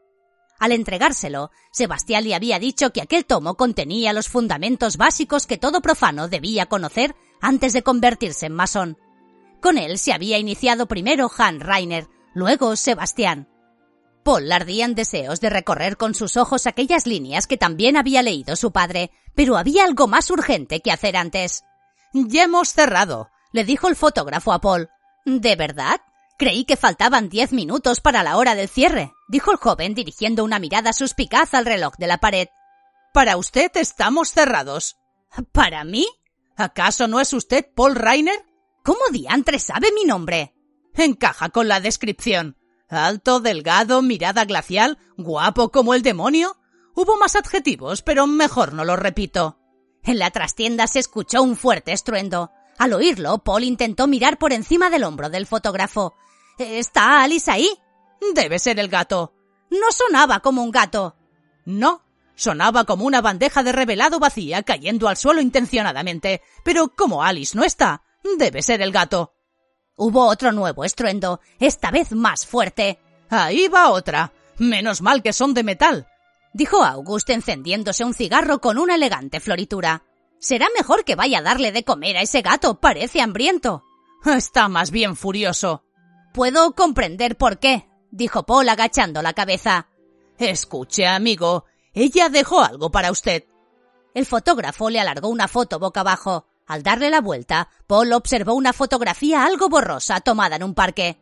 [0.59, 5.81] Al entregárselo, Sebastián le había dicho que aquel tomo contenía los fundamentos básicos que todo
[5.81, 8.99] profano debía conocer antes de convertirse en masón.
[9.61, 13.49] Con él se había iniciado primero Han Rainer, luego Sebastián.
[14.23, 18.71] Paul ardía deseos de recorrer con sus ojos aquellas líneas que también había leído su
[18.71, 21.65] padre, pero había algo más urgente que hacer antes.
[22.13, 24.91] Ya hemos cerrado, le dijo el fotógrafo a Paul.
[25.25, 26.01] ¿De verdad?
[26.39, 30.59] Creí que faltaban diez minutos para la hora del cierre, dijo el joven dirigiendo una
[30.59, 32.49] mirada suspicaz al reloj de la pared.
[33.15, 34.97] Para usted estamos cerrados.
[35.53, 36.07] ¿Para mí?
[36.57, 38.45] ¿Acaso no es usted Paul Rainer?
[38.83, 40.55] ¿Cómo diantre sabe mi nombre?
[40.95, 42.57] Encaja con la descripción.
[42.89, 46.57] Alto, delgado, mirada glacial, guapo como el demonio.
[46.95, 49.62] Hubo más adjetivos, pero mejor no lo repito.
[50.05, 52.51] En la trastienda se escuchó un fuerte estruendo.
[52.79, 56.15] Al oírlo, Paul intentó mirar por encima del hombro del fotógrafo.
[56.59, 57.69] ¿Está Alice ahí?
[58.35, 59.33] Debe ser el gato.
[59.71, 61.17] No sonaba como un gato.
[61.65, 62.03] No,
[62.35, 66.43] sonaba como una bandeja de revelado vacía cayendo al suelo intencionadamente.
[66.65, 68.03] Pero como Alice no está,
[68.39, 69.35] debe ser el gato.
[69.97, 72.99] Hubo otro nuevo estruendo, esta vez más fuerte.
[73.31, 74.33] Ahí va otra.
[74.59, 76.09] Menos mal que son de metal,
[76.53, 80.05] dijo August encendiéndose un cigarro con una elegante floritura.
[80.39, 83.85] Será mejor que vaya a darle de comer a ese gato, parece hambriento.
[84.25, 85.85] Está más bien furioso.
[86.33, 89.89] Puedo comprender por qué, dijo Paul agachando la cabeza.
[90.39, 93.45] Escuche, amigo, ella dejó algo para usted.
[94.15, 96.47] El fotógrafo le alargó una foto boca abajo.
[96.67, 101.21] Al darle la vuelta, Paul observó una fotografía algo borrosa tomada en un parque.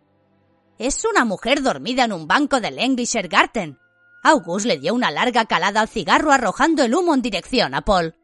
[0.78, 3.78] Es una mujer dormida en un banco del Englisher Garten.
[4.22, 8.14] August le dio una larga calada al cigarro arrojando el humo en dirección a Paul.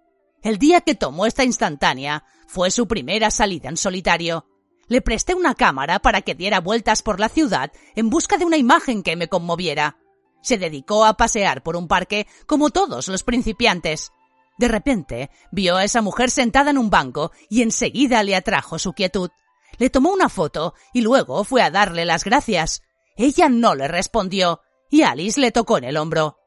[0.43, 4.47] El día que tomó esta instantánea fue su primera salida en solitario.
[4.89, 8.57] Le presté una cámara para que diera vueltas por la ciudad en busca de una
[8.57, 9.99] imagen que me conmoviera.
[10.43, 14.13] Se dedicó a pasear por un parque como todos los principiantes.
[14.59, 18.93] De repente vio a esa mujer sentada en un banco y enseguida le atrajo su
[18.93, 19.31] quietud.
[19.79, 22.83] Le tomó una foto y luego fue a darle las gracias.
[23.17, 26.39] Ella no le respondió y Alice le tocó en el hombro.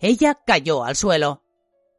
[0.00, 1.42] Ella cayó al suelo.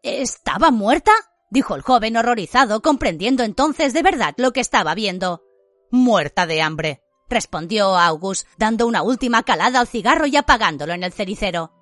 [0.04, 1.12] ¿Estaba muerta?
[1.52, 5.44] dijo el joven horrorizado, comprendiendo entonces de verdad lo que estaba viendo.
[5.92, 11.12] Muerta de hambre, respondió August, dando una última calada al cigarro y apagándolo en el
[11.12, 11.74] cericero.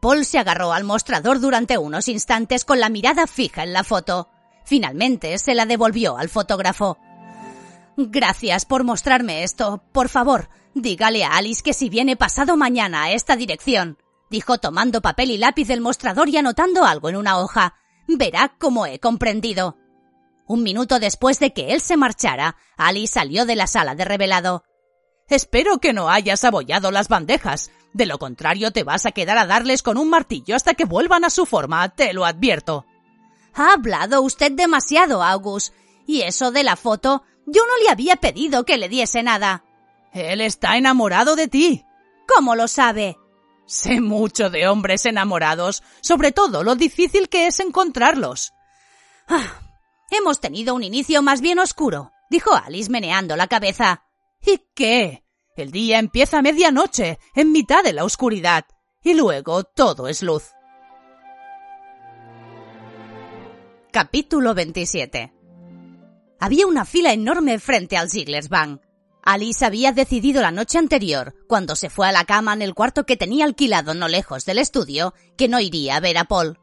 [0.00, 4.28] Paul se agarró al mostrador durante unos instantes con la mirada fija en la foto.
[4.64, 6.98] Finalmente se la devolvió al fotógrafo.
[7.96, 9.82] Gracias por mostrarme esto.
[9.92, 13.98] Por favor, dígale a Alice que si viene pasado mañana a esta dirección,
[14.30, 17.74] dijo tomando papel y lápiz del mostrador y anotando algo en una hoja.
[18.06, 19.76] Verá cómo he comprendido.
[20.46, 24.64] Un minuto después de que él se marchara, Alice salió de la sala de revelado.
[25.28, 27.70] Espero que no hayas abollado las bandejas.
[27.92, 31.24] De lo contrario, te vas a quedar a darles con un martillo hasta que vuelvan
[31.24, 32.86] a su forma, te lo advierto.
[33.54, 35.74] Ha hablado usted demasiado, August.
[36.06, 39.64] Y eso de la foto, yo no le había pedido que le diese nada.
[40.18, 41.84] Él está enamorado de ti.
[42.26, 43.16] ¿Cómo lo sabe?
[43.66, 48.52] Sé mucho de hombres enamorados, sobre todo lo difícil que es encontrarlos.
[49.28, 49.60] Ah,
[50.10, 54.04] hemos tenido un inicio más bien oscuro, dijo Alice meneando la cabeza.
[54.44, 55.24] ¿Y qué?
[55.56, 58.64] El día empieza a medianoche, en mitad de la oscuridad,
[59.02, 60.52] y luego todo es luz.
[63.90, 65.32] Capítulo 27
[66.40, 68.82] Había una fila enorme frente al Ziegler's Bank.
[69.30, 73.04] Alice había decidido la noche anterior, cuando se fue a la cama en el cuarto
[73.04, 76.58] que tenía alquilado no lejos del estudio, que no iría a ver a Paul.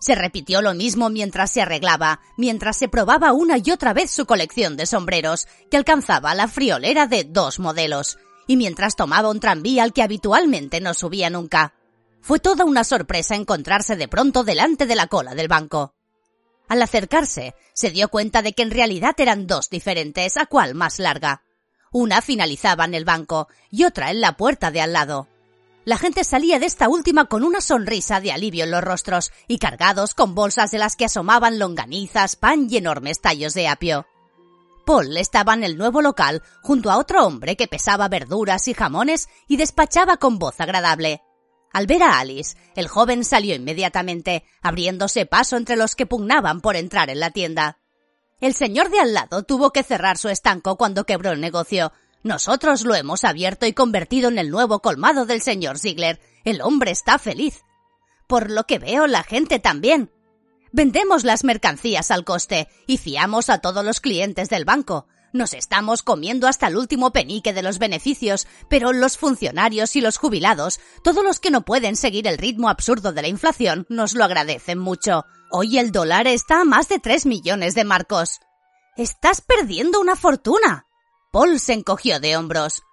[0.00, 4.26] Se repitió lo mismo mientras se arreglaba, mientras se probaba una y otra vez su
[4.26, 9.82] colección de sombreros, que alcanzaba la friolera de dos modelos, y mientras tomaba un tranvía
[9.82, 11.72] al que habitualmente no subía nunca.
[12.20, 15.94] Fue toda una sorpresa encontrarse de pronto delante de la cola del banco.
[16.68, 20.98] Al acercarse, se dio cuenta de que en realidad eran dos diferentes, a cual más
[20.98, 21.44] larga.
[21.92, 25.26] Una finalizaba en el banco y otra en la puerta de al lado.
[25.84, 29.58] La gente salía de esta última con una sonrisa de alivio en los rostros y
[29.58, 34.06] cargados con bolsas de las que asomaban longanizas, pan y enormes tallos de apio.
[34.86, 39.28] Paul estaba en el nuevo local junto a otro hombre que pesaba verduras y jamones
[39.48, 41.22] y despachaba con voz agradable.
[41.72, 46.76] Al ver a Alice, el joven salió inmediatamente, abriéndose paso entre los que pugnaban por
[46.76, 47.79] entrar en la tienda.
[48.40, 51.92] El señor de al lado tuvo que cerrar su estanco cuando quebró el negocio.
[52.22, 56.20] Nosotros lo hemos abierto y convertido en el nuevo colmado del señor Ziegler.
[56.44, 57.62] El hombre está feliz.
[58.26, 60.10] Por lo que veo, la gente también.
[60.72, 65.06] Vendemos las mercancías al coste y fiamos a todos los clientes del banco.
[65.32, 70.16] Nos estamos comiendo hasta el último penique de los beneficios, pero los funcionarios y los
[70.16, 74.24] jubilados, todos los que no pueden seguir el ritmo absurdo de la inflación, nos lo
[74.24, 75.26] agradecen mucho.
[75.52, 78.38] Hoy el dólar está a más de tres millones de marcos.
[78.96, 80.86] Estás perdiendo una fortuna.
[81.32, 82.84] Paul se encogió de hombros.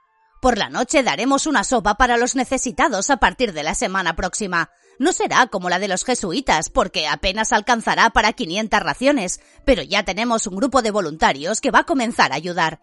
[0.42, 4.72] Por la noche daremos una sopa para los necesitados a partir de la semana próxima.
[4.98, 10.04] No será como la de los jesuitas, porque apenas alcanzará para 500 raciones, pero ya
[10.04, 12.82] tenemos un grupo de voluntarios que va a comenzar a ayudar.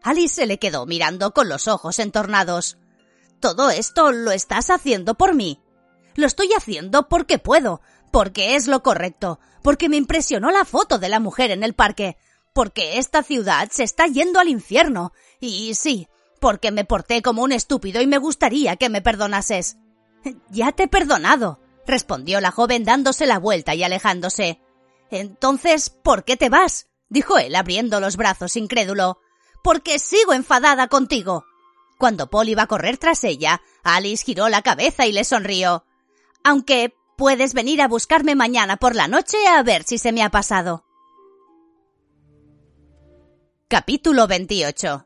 [0.00, 2.78] Alice se le quedó mirando con los ojos entornados.
[3.40, 5.60] Todo esto lo estás haciendo por mí.
[6.14, 11.08] Lo estoy haciendo porque puedo, porque es lo correcto, porque me impresionó la foto de
[11.08, 12.16] la mujer en el parque,
[12.54, 15.12] porque esta ciudad se está yendo al infierno.
[15.40, 16.08] Y sí,
[16.40, 19.76] porque me porté como un estúpido y me gustaría que me perdonases.
[20.50, 24.60] Ya te he perdonado, respondió la joven dándose la vuelta y alejándose.
[25.10, 26.88] Entonces, ¿por qué te vas?
[27.08, 29.18] dijo él abriendo los brazos incrédulo.
[29.62, 31.44] Porque sigo enfadada contigo.
[31.98, 35.84] Cuando Paul iba a correr tras ella, Alice giró la cabeza y le sonrió.
[36.44, 40.30] Aunque puedes venir a buscarme mañana por la noche a ver si se me ha
[40.30, 40.86] pasado.
[43.68, 45.04] Capítulo 28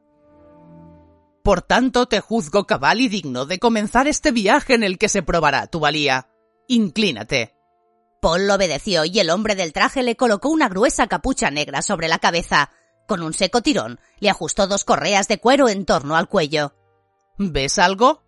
[1.42, 5.22] por tanto, te juzgo cabal y digno de comenzar este viaje en el que se
[5.22, 6.28] probará tu valía.
[6.68, 7.56] Inclínate.
[8.20, 12.20] Paul obedeció y el hombre del traje le colocó una gruesa capucha negra sobre la
[12.20, 12.70] cabeza.
[13.08, 16.74] Con un seco tirón, le ajustó dos correas de cuero en torno al cuello.
[17.38, 18.22] ¿Ves algo?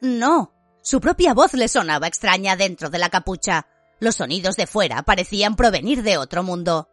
[0.00, 0.57] No.
[0.88, 3.66] Su propia voz le sonaba extraña dentro de la capucha.
[4.00, 6.88] Los sonidos de fuera parecían provenir de otro mundo.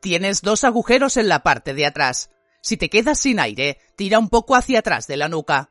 [0.00, 2.30] Tienes dos agujeros en la parte de atrás.
[2.62, 5.70] Si te quedas sin aire, tira un poco hacia atrás de la nuca.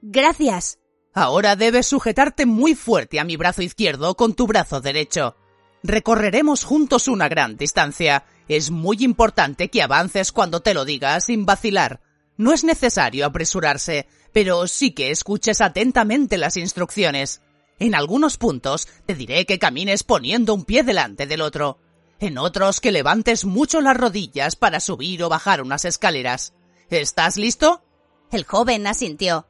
[0.00, 0.78] Gracias.
[1.12, 5.36] Ahora debes sujetarte muy fuerte a mi brazo izquierdo con tu brazo derecho.
[5.82, 8.24] Recorreremos juntos una gran distancia.
[8.48, 12.00] Es muy importante que avances cuando te lo diga sin vacilar.
[12.38, 14.06] No es necesario apresurarse,
[14.38, 17.42] pero sí que escuches atentamente las instrucciones.
[17.80, 21.80] En algunos puntos te diré que camines poniendo un pie delante del otro
[22.20, 26.52] en otros que levantes mucho las rodillas para subir o bajar unas escaleras.
[26.88, 27.82] ¿Estás listo?
[28.30, 29.48] El joven asintió.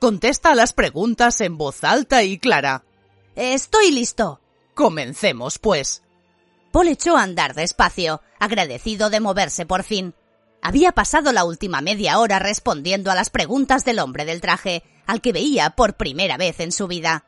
[0.00, 2.86] Contesta a las preguntas en voz alta y clara.
[3.36, 4.40] Estoy listo.
[4.72, 6.04] Comencemos, pues.
[6.70, 10.14] Paul echó a andar despacio, agradecido de moverse por fin.
[10.62, 15.20] Había pasado la última media hora respondiendo a las preguntas del hombre del traje, al
[15.20, 17.24] que veía por primera vez en su vida.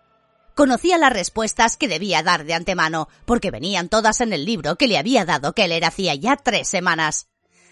[0.54, 4.86] Conocía las respuestas que debía dar de antemano, porque venían todas en el libro que
[4.86, 7.26] le había dado Keller hacía ya tres semanas.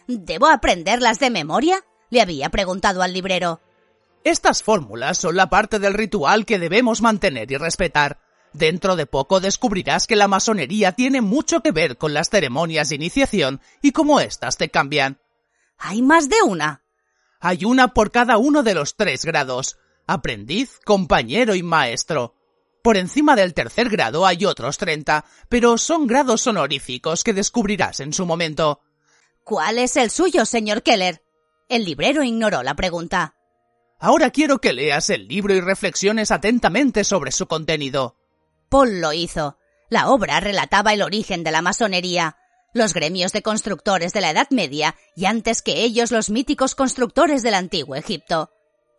[0.08, 1.84] ¿Debo aprenderlas de memoria?
[2.10, 3.60] le había preguntado al librero.
[4.24, 8.18] Estas fórmulas son la parte del ritual que debemos mantener y respetar.
[8.52, 12.96] Dentro de poco descubrirás que la masonería tiene mucho que ver con las ceremonias de
[12.96, 15.20] iniciación y cómo éstas te cambian.
[15.84, 16.84] ¿Hay más de una?
[17.40, 19.78] Hay una por cada uno de los tres grados.
[20.06, 22.36] Aprendiz, compañero y maestro.
[22.84, 28.12] Por encima del tercer grado hay otros treinta, pero son grados honoríficos que descubrirás en
[28.12, 28.80] su momento.
[29.42, 31.24] ¿Cuál es el suyo, señor Keller?
[31.68, 33.34] El librero ignoró la pregunta.
[33.98, 38.16] Ahora quiero que leas el libro y reflexiones atentamente sobre su contenido.
[38.68, 39.58] Paul lo hizo.
[39.90, 42.36] La obra relataba el origen de la masonería,
[42.72, 47.42] los gremios de constructores de la Edad Media y antes que ellos los míticos constructores
[47.42, 48.50] del antiguo Egipto.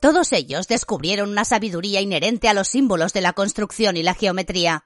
[0.02, 4.84] Todos ellos descubrieron una sabiduría inherente a los símbolos de la construcción y la geometría.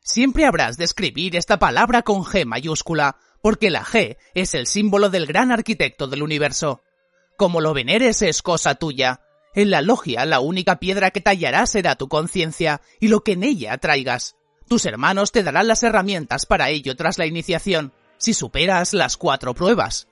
[0.00, 5.10] Siempre habrás de escribir esta palabra con G mayúscula, porque la G es el símbolo
[5.10, 6.82] del gran arquitecto del universo.
[7.36, 9.22] Como lo veneres es cosa tuya.
[9.54, 13.42] En la logia la única piedra que tallarás será tu conciencia y lo que en
[13.42, 14.36] ella traigas.
[14.68, 19.54] Tus hermanos te darán las herramientas para ello tras la iniciación, si superas las cuatro
[19.54, 20.06] pruebas.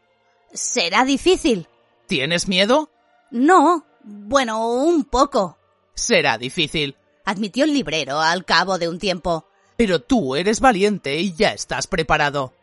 [0.53, 1.69] Será difícil.
[2.07, 2.91] ¿Tienes miedo?
[3.31, 3.85] No.
[4.03, 5.59] Bueno, un poco.
[5.95, 9.47] Será difícil, admitió el librero al cabo de un tiempo.
[9.77, 12.55] Pero tú eres valiente y ya estás preparado.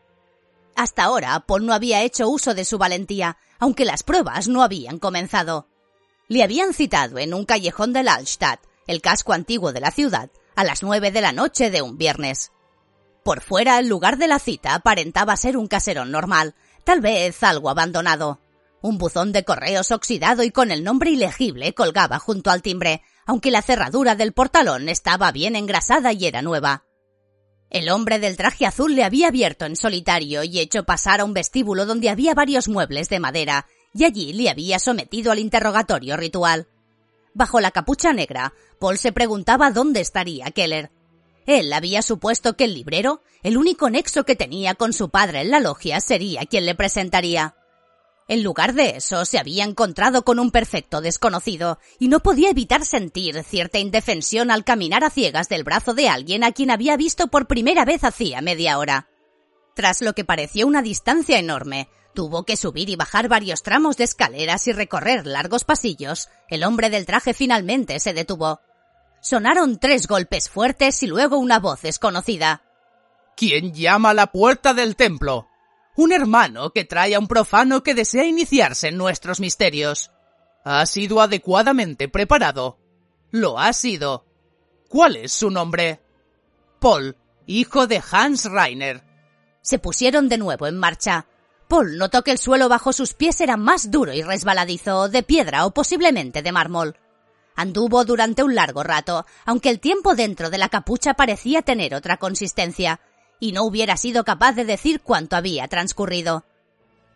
[0.74, 4.98] Hasta ahora, Paul no había hecho uso de su valentía, aunque las pruebas no habían
[4.98, 5.68] comenzado.
[6.28, 10.64] Le habían citado en un callejón de Altstadt, el casco antiguo de la ciudad, a
[10.64, 12.50] las nueve de la noche de un viernes.
[13.26, 16.54] Por fuera, el lugar de la cita aparentaba ser un caserón normal,
[16.84, 18.38] tal vez algo abandonado.
[18.82, 23.50] Un buzón de correos oxidado y con el nombre ilegible colgaba junto al timbre, aunque
[23.50, 26.84] la cerradura del portalón estaba bien engrasada y era nueva.
[27.68, 31.34] El hombre del traje azul le había abierto en solitario y hecho pasar a un
[31.34, 36.68] vestíbulo donde había varios muebles de madera, y allí le había sometido al interrogatorio ritual.
[37.34, 40.92] Bajo la capucha negra, Paul se preguntaba dónde estaría Keller.
[41.46, 45.50] Él había supuesto que el librero, el único nexo que tenía con su padre en
[45.50, 47.54] la logia, sería quien le presentaría.
[48.28, 52.84] En lugar de eso, se había encontrado con un perfecto desconocido, y no podía evitar
[52.84, 57.28] sentir cierta indefensión al caminar a ciegas del brazo de alguien a quien había visto
[57.28, 59.08] por primera vez hacía media hora.
[59.76, 64.04] Tras lo que pareció una distancia enorme, tuvo que subir y bajar varios tramos de
[64.04, 66.28] escaleras y recorrer largos pasillos.
[66.48, 68.60] El hombre del traje finalmente se detuvo.
[69.20, 72.62] Sonaron tres golpes fuertes y luego una voz desconocida.
[73.36, 75.48] ¿Quién llama a la puerta del templo?
[75.96, 80.10] Un hermano que trae a un profano que desea iniciarse en nuestros misterios.
[80.64, 82.78] ¿Ha sido adecuadamente preparado?
[83.30, 84.26] Lo ha sido.
[84.88, 86.00] ¿Cuál es su nombre?
[86.80, 89.04] Paul, hijo de Hans Reiner.
[89.62, 91.26] Se pusieron de nuevo en marcha.
[91.68, 95.66] Paul notó que el suelo bajo sus pies era más duro y resbaladizo, de piedra
[95.66, 96.96] o posiblemente de mármol.
[97.56, 102.18] Anduvo durante un largo rato, aunque el tiempo dentro de la capucha parecía tener otra
[102.18, 103.00] consistencia,
[103.40, 106.44] y no hubiera sido capaz de decir cuánto había transcurrido.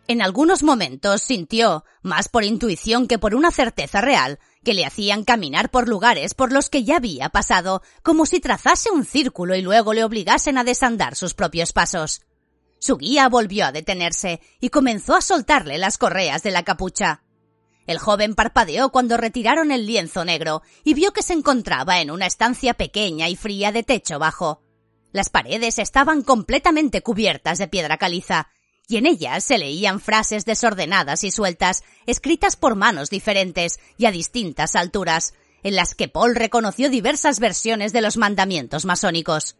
[0.07, 5.23] En algunos momentos sintió, más por intuición que por una certeza real, que le hacían
[5.23, 9.61] caminar por lugares por los que ya había pasado, como si trazase un círculo y
[9.61, 12.21] luego le obligasen a desandar sus propios pasos.
[12.79, 17.21] Su guía volvió a detenerse y comenzó a soltarle las correas de la capucha.
[17.91, 22.25] El joven parpadeó cuando retiraron el lienzo negro y vio que se encontraba en una
[22.25, 24.61] estancia pequeña y fría de techo bajo.
[25.11, 28.47] Las paredes estaban completamente cubiertas de piedra caliza,
[28.87, 34.11] y en ellas se leían frases desordenadas y sueltas, escritas por manos diferentes y a
[34.11, 39.57] distintas alturas, en las que Paul reconoció diversas versiones de los mandamientos masónicos.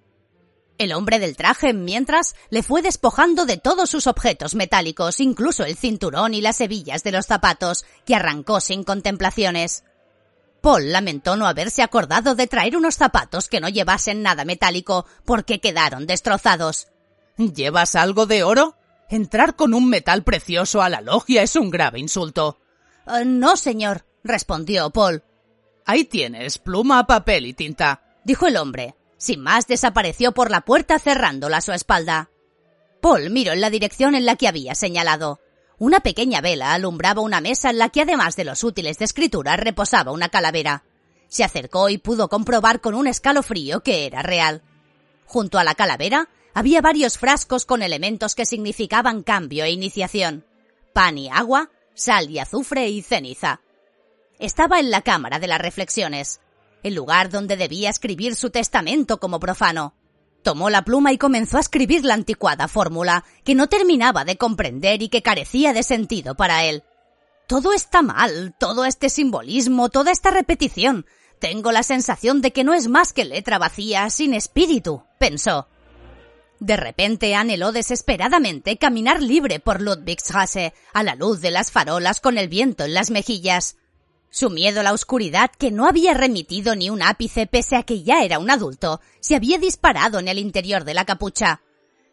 [0.78, 5.76] El hombre del traje, mientras, le fue despojando de todos sus objetos metálicos, incluso el
[5.76, 9.84] cinturón y las hebillas de los zapatos, que arrancó sin contemplaciones.
[10.61, 15.59] Paul lamentó no haberse acordado de traer unos zapatos que no llevasen nada metálico, porque
[15.59, 16.88] quedaron destrozados.
[17.38, 18.76] ¿Llevas algo de oro?
[19.09, 22.59] Entrar con un metal precioso a la logia es un grave insulto.
[23.07, 25.24] Eh, no, señor, respondió Paul.
[25.86, 28.95] Ahí tienes pluma, papel y tinta, dijo el hombre.
[29.22, 32.32] Sin más desapareció por la puerta cerrándola a su espalda.
[33.01, 35.39] Paul miró en la dirección en la que había señalado.
[35.78, 39.57] Una pequeña vela alumbraba una mesa en la que además de los útiles de escritura
[39.57, 40.86] reposaba una calavera.
[41.28, 44.63] Se acercó y pudo comprobar con un escalofrío que era real.
[45.28, 50.47] Junto a la calavera había varios frascos con elementos que significaban cambio e iniciación.
[50.93, 53.61] Pan y agua, sal y azufre y ceniza.
[54.39, 56.41] Estaba en la cámara de las reflexiones,
[56.84, 59.95] el lugar donde debía escribir su testamento como profano.
[60.43, 65.01] Tomó la pluma y comenzó a escribir la anticuada fórmula, que no terminaba de comprender
[65.03, 66.84] y que carecía de sentido para él.
[67.47, 71.05] Todo está mal, todo este simbolismo, toda esta repetición.
[71.39, 75.67] Tengo la sensación de que no es más que letra vacía, sin espíritu, pensó.
[76.59, 82.38] De repente anheló desesperadamente caminar libre por Ludwigstrasse, a la luz de las farolas con
[82.38, 83.77] el viento en las mejillas.
[84.34, 88.01] Su miedo a la oscuridad, que no había remitido ni un ápice pese a que
[88.01, 91.61] ya era un adulto, se había disparado en el interior de la capucha.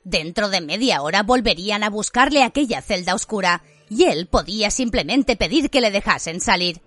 [0.03, 5.71] Dentro de media hora volverían a buscarle aquella celda oscura, y él podía simplemente pedir
[5.71, 6.83] que le dejasen salir.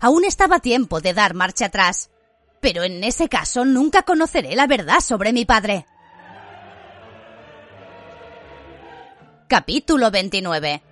[0.00, 2.10] Aún estaba tiempo de dar marcha atrás.
[2.60, 5.86] Pero en ese caso nunca conoceré la verdad sobre mi padre.
[9.48, 10.82] Capítulo 29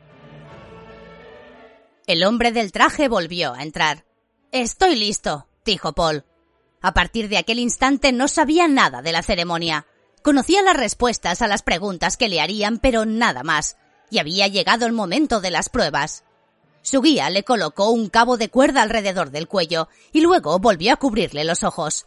[2.06, 4.04] el hombre del traje volvió a entrar.
[4.50, 6.24] Estoy listo, dijo Paul.
[6.80, 9.86] A partir de aquel instante no sabía nada de la ceremonia.
[10.22, 13.76] Conocía las respuestas a las preguntas que le harían, pero nada más,
[14.10, 16.24] y había llegado el momento de las pruebas.
[16.82, 20.96] Su guía le colocó un cabo de cuerda alrededor del cuello y luego volvió a
[20.96, 22.06] cubrirle los ojos.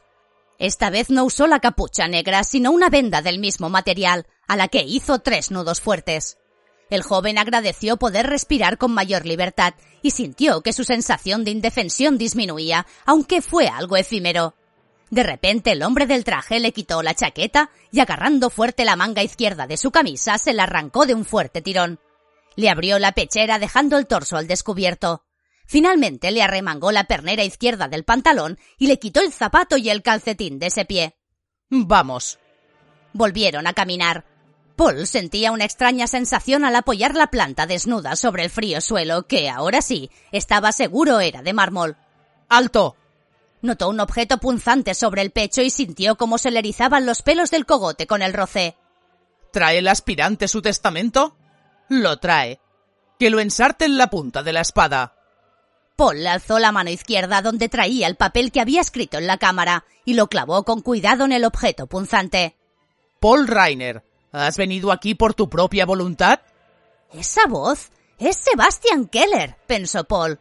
[0.59, 4.67] Esta vez no usó la capucha negra, sino una venda del mismo material, a la
[4.67, 6.37] que hizo tres nudos fuertes.
[6.89, 12.17] El joven agradeció poder respirar con mayor libertad y sintió que su sensación de indefensión
[12.17, 14.55] disminuía, aunque fue algo efímero.
[15.09, 19.23] De repente el hombre del traje le quitó la chaqueta y agarrando fuerte la manga
[19.23, 21.99] izquierda de su camisa se la arrancó de un fuerte tirón.
[22.55, 25.23] Le abrió la pechera dejando el torso al descubierto.
[25.67, 30.03] Finalmente le arremangó la pernera izquierda del pantalón y le quitó el zapato y el
[30.03, 31.15] calcetín de ese pie.
[31.69, 32.39] Vamos.
[33.13, 34.34] Volvieron a caminar.
[34.75, 39.49] Paul sentía una extraña sensación al apoyar la planta desnuda sobre el frío suelo que,
[39.49, 41.95] ahora sí, estaba seguro era de mármol.
[42.49, 42.97] ¡Alto!
[43.61, 47.51] Notó un objeto punzante sobre el pecho y sintió cómo se le erizaban los pelos
[47.51, 48.75] del cogote con el roce.
[49.51, 51.37] ¿Trae el aspirante su testamento?
[51.87, 52.59] Lo trae.
[53.17, 55.15] Que lo ensarte en la punta de la espada.
[55.95, 59.85] Paul alzó la mano izquierda donde traía el papel que había escrito en la cámara
[60.03, 62.57] y lo clavó con cuidado en el objeto punzante.
[63.21, 64.03] Paul Rainer,
[64.35, 66.39] ¿has venido aquí por tu propia voluntad?
[67.13, 70.39] Esa voz es Sebastian Keller, pensó Paul.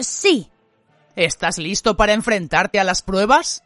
[0.00, 0.50] Sí.
[1.16, 3.62] ¿Estás listo para enfrentarte a las pruebas?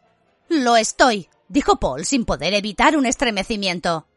[0.47, 4.07] Lo estoy, dijo Paul sin poder evitar un estremecimiento.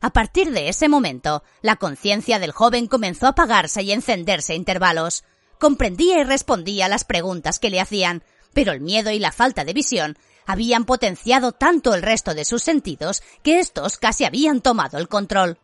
[0.00, 4.56] A partir de ese momento, la conciencia del joven comenzó a apagarse y encenderse a
[4.56, 5.24] intervalos.
[5.58, 9.64] Comprendía y respondía a las preguntas que le hacían, pero el miedo y la falta
[9.64, 10.16] de visión
[10.48, 15.58] habían potenciado tanto el resto de sus sentidos que estos casi habían tomado el control.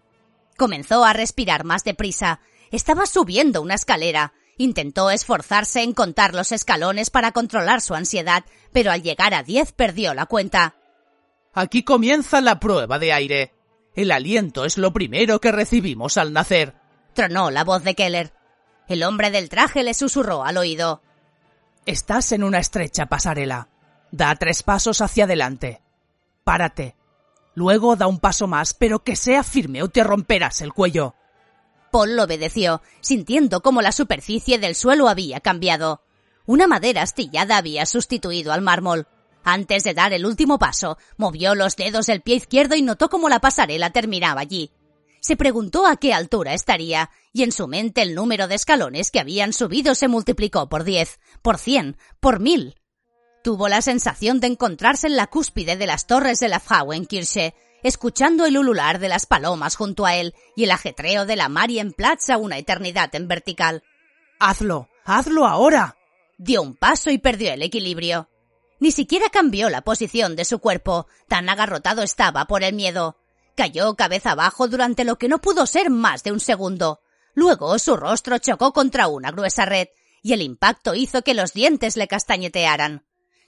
[0.58, 2.40] Comenzó a respirar más deprisa.
[2.70, 4.34] Estaba subiendo una escalera.
[4.58, 9.72] Intentó esforzarse en contar los escalones para controlar su ansiedad, pero al llegar a diez
[9.72, 10.76] perdió la cuenta.
[11.54, 13.54] Aquí comienza la prueba de aire.
[13.94, 16.74] El aliento es lo primero que recibimos al nacer.
[17.14, 18.34] Tronó la voz de Keller.
[18.86, 21.00] El hombre del traje le susurró al oído.
[21.86, 23.70] Estás en una estrecha pasarela.
[24.14, 25.82] Da tres pasos hacia adelante.
[26.44, 26.94] Párate.
[27.56, 31.16] Luego da un paso más, pero que sea firme o te romperás el cuello.
[31.90, 36.00] Paul obedeció, sintiendo cómo la superficie del suelo había cambiado.
[36.46, 39.08] Una madera astillada había sustituido al mármol.
[39.42, 43.28] Antes de dar el último paso, movió los dedos del pie izquierdo y notó cómo
[43.28, 44.70] la pasarela terminaba allí
[45.24, 49.20] se preguntó a qué altura estaría, y en su mente el número de escalones que
[49.20, 52.74] habían subido se multiplicó por diez, por cien, por mil.
[53.44, 58.46] Tuvo la sensación de encontrarse en la cúspide de las torres de la Frauenkirche, escuchando
[58.46, 62.38] el ulular de las palomas junto a él y el ajetreo de la Marienplatz a
[62.38, 63.82] una eternidad en vertical.
[64.40, 64.88] ¡Hazlo!
[65.04, 65.98] ¡Hazlo ahora!
[66.38, 68.30] Dio un paso y perdió el equilibrio.
[68.80, 73.18] Ni siquiera cambió la posición de su cuerpo, tan agarrotado estaba por el miedo.
[73.56, 77.02] Cayó cabeza abajo durante lo que no pudo ser más de un segundo.
[77.34, 79.88] Luego su rostro chocó contra una gruesa red,
[80.22, 83.04] y el impacto hizo que los dientes le castañetearan.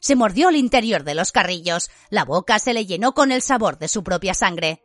[0.07, 3.76] Se mordió el interior de los carrillos, la boca se le llenó con el sabor
[3.76, 4.84] de su propia sangre.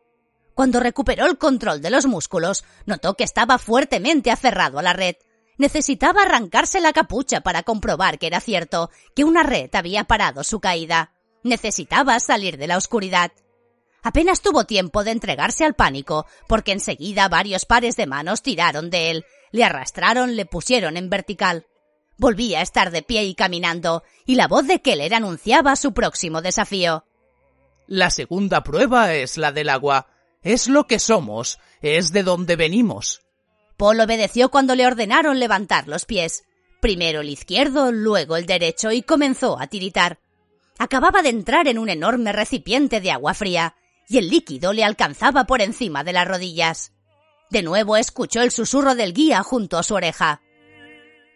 [0.55, 5.17] Cuando recuperó el control de los músculos, notó que estaba fuertemente aferrado a la red.
[5.59, 10.59] Necesitaba arrancarse la capucha para comprobar que era cierto, que una red había parado su
[10.59, 11.13] caída.
[11.43, 13.31] Necesitaba salir de la oscuridad.
[14.01, 19.11] Apenas tuvo tiempo de entregarse al pánico, porque enseguida varios pares de manos tiraron de
[19.11, 21.67] él, le arrastraron, le pusieron en vertical.
[22.21, 26.43] Volvía a estar de pie y caminando, y la voz de Keller anunciaba su próximo
[26.43, 27.03] desafío.
[27.87, 30.05] La segunda prueba es la del agua.
[30.43, 33.23] Es lo que somos, es de donde venimos.
[33.75, 36.43] Paul obedeció cuando le ordenaron levantar los pies.
[36.79, 40.19] Primero el izquierdo, luego el derecho, y comenzó a tiritar.
[40.77, 43.73] Acababa de entrar en un enorme recipiente de agua fría
[44.07, 46.93] y el líquido le alcanzaba por encima de las rodillas.
[47.49, 50.43] De nuevo escuchó el susurro del guía junto a su oreja.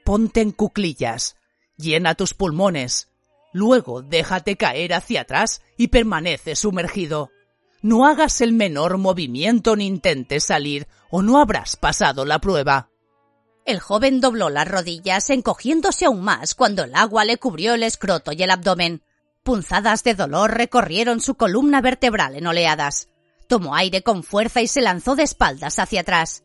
[0.05, 1.35] Ponte en cuclillas,
[1.77, 3.09] llena tus pulmones,
[3.53, 7.31] luego déjate caer hacia atrás y permanece sumergido.
[7.81, 12.91] No hagas el menor movimiento ni intentes salir o no habrás pasado la prueba.
[13.65, 18.31] El joven dobló las rodillas, encogiéndose aún más cuando el agua le cubrió el escroto
[18.31, 19.01] y el abdomen.
[19.41, 23.09] Punzadas de dolor recorrieron su columna vertebral en oleadas.
[23.47, 26.44] Tomó aire con fuerza y se lanzó de espaldas hacia atrás.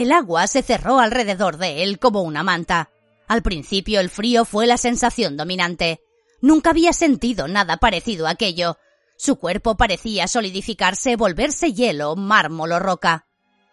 [0.00, 2.88] El agua se cerró alrededor de él como una manta.
[3.28, 6.00] Al principio el frío fue la sensación dominante.
[6.40, 8.78] Nunca había sentido nada parecido a aquello.
[9.18, 13.26] Su cuerpo parecía solidificarse, volverse hielo, mármol o roca.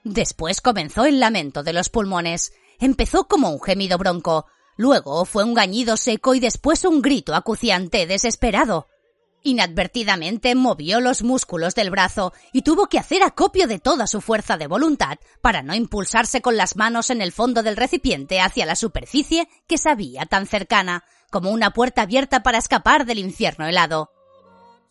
[0.03, 2.51] Después comenzó el lamento de los pulmones.
[2.77, 4.47] Empezó como un gemido bronco,
[4.77, 8.89] Luego fue un gañido seco y después un grito acuciante, desesperado.
[9.47, 14.57] Inadvertidamente movió los músculos del brazo y tuvo que hacer acopio de toda su fuerza
[14.57, 18.75] de voluntad para no impulsarse con las manos en el fondo del recipiente hacia la
[18.75, 24.11] superficie que sabía tan cercana, como una puerta abierta para escapar del infierno helado.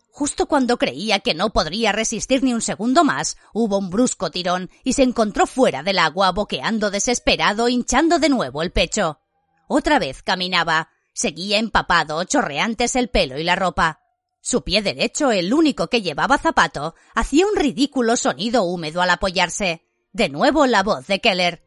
[0.09, 4.71] Justo cuando creía que no podría resistir ni un segundo más, hubo un brusco tirón
[4.83, 9.19] y se encontró fuera del agua, boqueando desesperado, hinchando de nuevo el pecho.
[9.67, 10.89] Otra vez caminaba.
[11.13, 14.01] Seguía empapado, chorreantes el pelo y la ropa.
[14.41, 19.85] Su pie derecho, el único que llevaba zapato, hacía un ridículo sonido húmedo al apoyarse.
[20.13, 21.63] De nuevo la voz de Keller.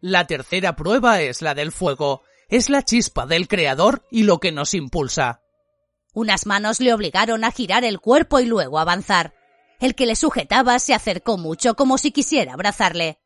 [0.00, 2.22] La tercera prueba es la del fuego.
[2.48, 5.42] Es la chispa del creador y lo que nos impulsa.
[6.12, 9.34] Unas manos le obligaron a girar el cuerpo y luego avanzar.
[9.78, 13.20] El que le sujetaba se acercó mucho como si quisiera abrazarle.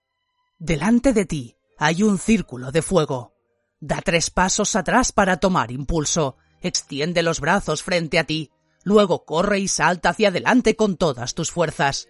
[0.58, 3.34] Delante de ti hay un círculo de fuego.
[3.80, 6.36] Da tres pasos atrás para tomar impulso.
[6.60, 8.50] Extiende los brazos frente a ti.
[8.84, 12.08] Luego corre y salta hacia adelante con todas tus fuerzas.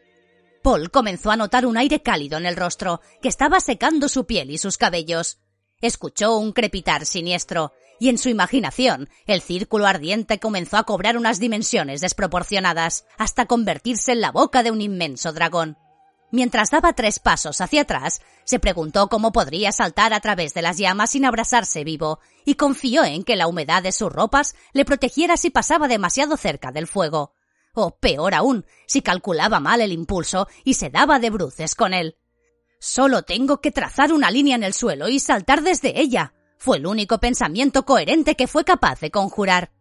[0.63, 4.51] Paul comenzó a notar un aire cálido en el rostro, que estaba secando su piel
[4.51, 5.39] y sus cabellos.
[5.81, 11.39] Escuchó un crepitar siniestro, y en su imaginación el círculo ardiente comenzó a cobrar unas
[11.39, 15.79] dimensiones desproporcionadas, hasta convertirse en la boca de un inmenso dragón.
[16.31, 20.79] Mientras daba tres pasos hacia atrás, se preguntó cómo podría saltar a través de las
[20.79, 25.37] llamas sin abrasarse vivo, y confió en que la humedad de sus ropas le protegiera
[25.37, 27.33] si pasaba demasiado cerca del fuego.
[27.75, 32.17] O peor aún, si calculaba mal el impulso y se daba de bruces con él.
[32.79, 36.35] Solo tengo que trazar una línea en el suelo y saltar desde ella.
[36.59, 39.73] Fue el único pensamiento coherente que fue capaz de conjurar.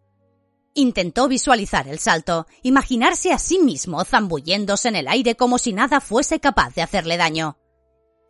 [0.76, 6.02] Intentó visualizar el salto, imaginarse a sí mismo zambulléndose en el aire como si nada
[6.02, 7.58] fuese capaz de hacerle daño.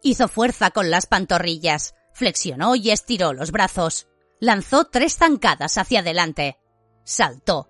[0.01, 4.07] Hizo fuerza con las pantorrillas, flexionó y estiró los brazos.
[4.39, 6.57] Lanzó tres zancadas hacia adelante.
[7.05, 7.69] Saltó.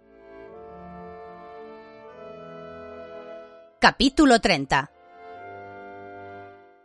[3.79, 4.92] Capítulo 30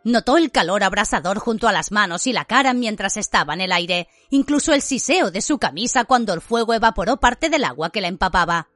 [0.03, 3.71] Notó el calor abrasador junto a las manos y la cara mientras estaba en el
[3.71, 7.99] aire, incluso el siseo de su camisa cuando el fuego evaporó parte del agua que
[8.01, 8.69] la empapaba.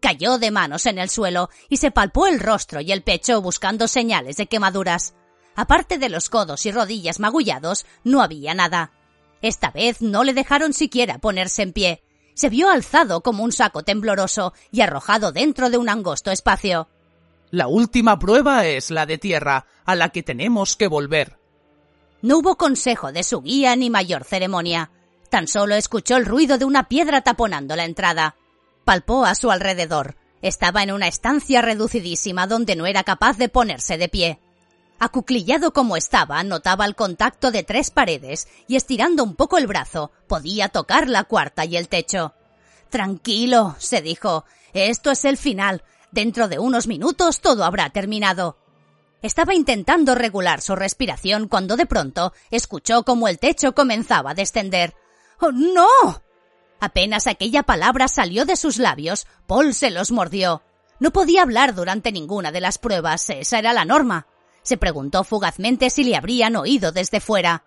[0.00, 3.88] Cayó de manos en el suelo y se palpó el rostro y el pecho buscando
[3.88, 5.14] señales de quemaduras.
[5.54, 8.92] Aparte de los codos y rodillas magullados, no había nada.
[9.42, 12.02] Esta vez no le dejaron siquiera ponerse en pie.
[12.34, 16.88] Se vio alzado como un saco tembloroso y arrojado dentro de un angosto espacio.
[17.50, 21.38] La última prueba es la de tierra, a la que tenemos que volver.
[22.22, 24.90] No hubo consejo de su guía ni mayor ceremonia.
[25.30, 28.36] Tan solo escuchó el ruido de una piedra taponando la entrada.
[28.84, 30.16] Palpó a su alrededor.
[30.42, 34.38] Estaba en una estancia reducidísima donde no era capaz de ponerse de pie.
[34.98, 40.12] Acuclillado como estaba, notaba el contacto de tres paredes y estirando un poco el brazo,
[40.28, 42.34] podía tocar la cuarta y el techo.
[42.90, 44.44] Tranquilo, se dijo.
[44.72, 45.82] Esto es el final.
[46.12, 48.58] Dentro de unos minutos todo habrá terminado.
[49.22, 54.94] Estaba intentando regular su respiración cuando de pronto escuchó como el techo comenzaba a descender.
[55.40, 55.86] ¡Oh, no!
[56.80, 60.62] Apenas aquella palabra salió de sus labios, Paul se los mordió.
[60.98, 64.26] No podía hablar durante ninguna de las pruebas, esa era la norma.
[64.62, 67.64] Se preguntó fugazmente si le habrían oído desde fuera.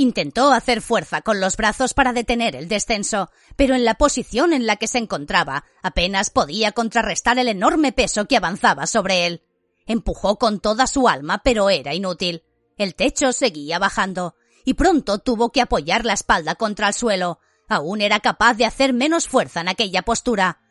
[0.00, 4.64] Intentó hacer fuerza con los brazos para detener el descenso, pero en la posición en
[4.64, 9.42] la que se encontraba apenas podía contrarrestar el enorme peso que avanzaba sobre él.
[9.84, 12.44] Empujó con toda su alma, pero era inútil.
[12.78, 17.38] El techo seguía bajando, y pronto tuvo que apoyar la espalda contra el suelo.
[17.68, 20.62] Aún era capaz de hacer menos fuerza en aquella postura.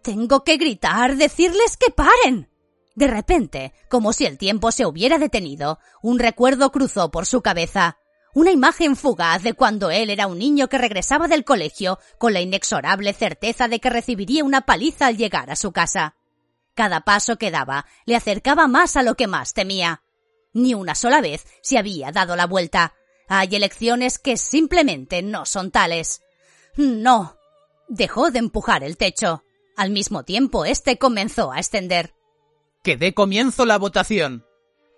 [0.00, 2.48] Tengo que gritar, decirles que paren.
[2.94, 7.96] De repente, como si el tiempo se hubiera detenido, un recuerdo cruzó por su cabeza.
[8.32, 12.40] Una imagen fugaz de cuando él era un niño que regresaba del colegio con la
[12.40, 16.14] inexorable certeza de que recibiría una paliza al llegar a su casa.
[16.74, 20.02] Cada paso que daba le acercaba más a lo que más temía.
[20.52, 22.94] Ni una sola vez se había dado la vuelta.
[23.28, 26.22] Hay elecciones que simplemente no son tales.
[26.76, 27.36] No.
[27.88, 29.42] Dejó de empujar el techo.
[29.76, 32.14] Al mismo tiempo, este comenzó a extender.
[32.82, 34.44] Que dé comienzo la votación.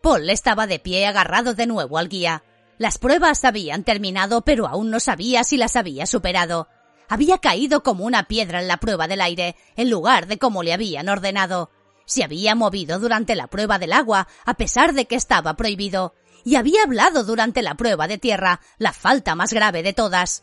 [0.02, 2.42] Paul estaba de pie agarrado de nuevo al guía.
[2.82, 6.66] Las pruebas habían terminado, pero aún no sabía si las había superado.
[7.08, 10.72] Había caído como una piedra en la prueba del aire, en lugar de como le
[10.72, 11.70] habían ordenado.
[12.06, 16.14] Se había movido durante la prueba del agua, a pesar de que estaba prohibido.
[16.44, 20.42] Y había hablado durante la prueba de tierra, la falta más grave de todas.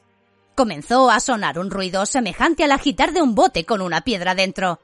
[0.55, 4.79] Comenzó a sonar un ruido semejante al agitar de un bote con una piedra dentro.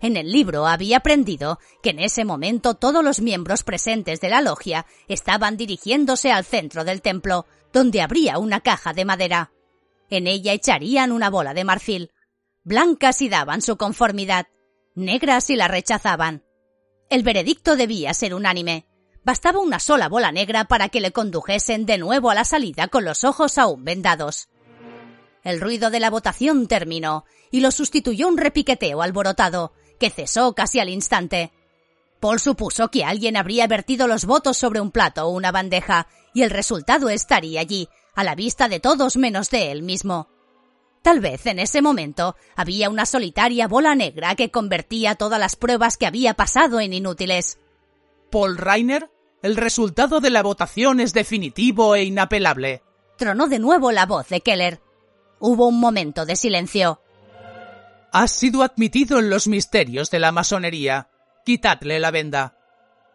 [0.00, 4.40] En el libro había aprendido que en ese momento todos los miembros presentes de la
[4.40, 9.52] logia estaban dirigiéndose al centro del templo, donde habría una caja de madera.
[10.10, 12.12] En ella echarían una bola de marfil.
[12.62, 14.46] blancas si daban su conformidad,
[14.94, 16.44] negras si la rechazaban.
[17.10, 18.86] El veredicto debía ser unánime.
[19.24, 23.04] Bastaba una sola bola negra para que le condujesen de nuevo a la salida con
[23.04, 24.48] los ojos aún vendados.
[25.44, 30.80] El ruido de la votación terminó y lo sustituyó un repiqueteo alborotado, que cesó casi
[30.80, 31.52] al instante.
[32.20, 36.42] Paul supuso que alguien habría vertido los votos sobre un plato o una bandeja, y
[36.42, 40.28] el resultado estaría allí, a la vista de todos menos de él mismo.
[41.02, 45.96] Tal vez en ese momento había una solitaria bola negra que convertía todas las pruebas
[45.96, 47.58] que había pasado en inútiles.
[48.30, 49.10] Paul Reiner,
[49.42, 52.82] el resultado de la votación es definitivo e inapelable.
[53.16, 54.80] Tronó de nuevo la voz de Keller.
[55.38, 57.00] Hubo un momento de silencio.
[58.12, 61.08] Has sido admitido en los misterios de la masonería.
[61.44, 62.56] Quitadle la venda.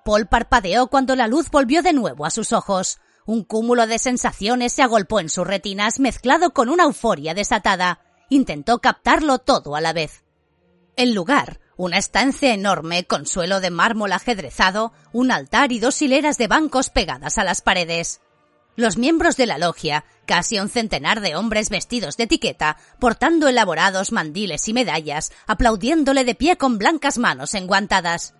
[0.06, 3.00] Paul parpadeó cuando la luz volvió de nuevo a sus ojos.
[3.26, 8.02] Un cúmulo de sensaciones se agolpó en sus retinas mezclado con una euforia desatada.
[8.30, 10.24] Intentó captarlo todo a la vez.
[10.96, 16.38] El lugar, una estancia enorme con suelo de mármol ajedrezado, un altar y dos hileras
[16.38, 18.22] de bancos pegadas a las paredes.
[18.76, 24.12] Los miembros de la logia, casi un centenar de hombres vestidos de etiqueta, portando elaborados
[24.12, 28.34] mandiles y medallas, aplaudiéndole de pie con blancas manos enguantadas.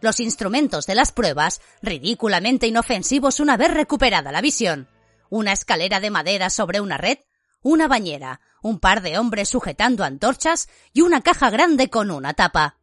[0.00, 4.88] Los instrumentos de las pruebas, ridículamente inofensivos una vez recuperada la visión,
[5.30, 7.18] una escalera de madera sobre una red,
[7.62, 12.78] una bañera, un par de hombres sujetando antorchas y una caja grande con una tapa.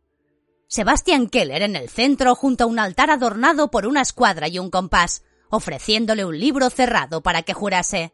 [0.68, 4.70] Sebastian Keller en el centro junto a un altar adornado por una escuadra y un
[4.70, 5.24] compás,
[5.56, 8.14] ofreciéndole un libro cerrado para que jurase.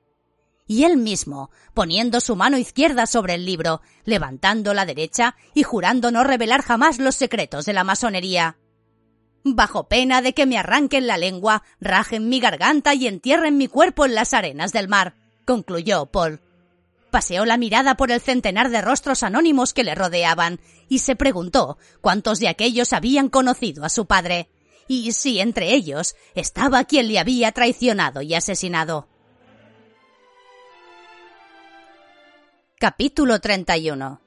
[0.67, 6.11] Y él mismo, poniendo su mano izquierda sobre el libro, levantando la derecha y jurando
[6.11, 8.57] no revelar jamás los secretos de la masonería
[9.43, 14.05] bajo pena de que me arranquen la lengua, rajen mi garganta y entierren mi cuerpo
[14.05, 15.15] en las arenas del mar,
[15.45, 16.39] concluyó Paul.
[17.09, 21.77] Paseó la mirada por el centenar de rostros anónimos que le rodeaban y se preguntó
[21.99, 24.49] cuántos de aquellos habían conocido a su padre,
[24.87, 29.07] y si entre ellos estaba quien le había traicionado y asesinado.
[32.79, 34.21] Capítulo 31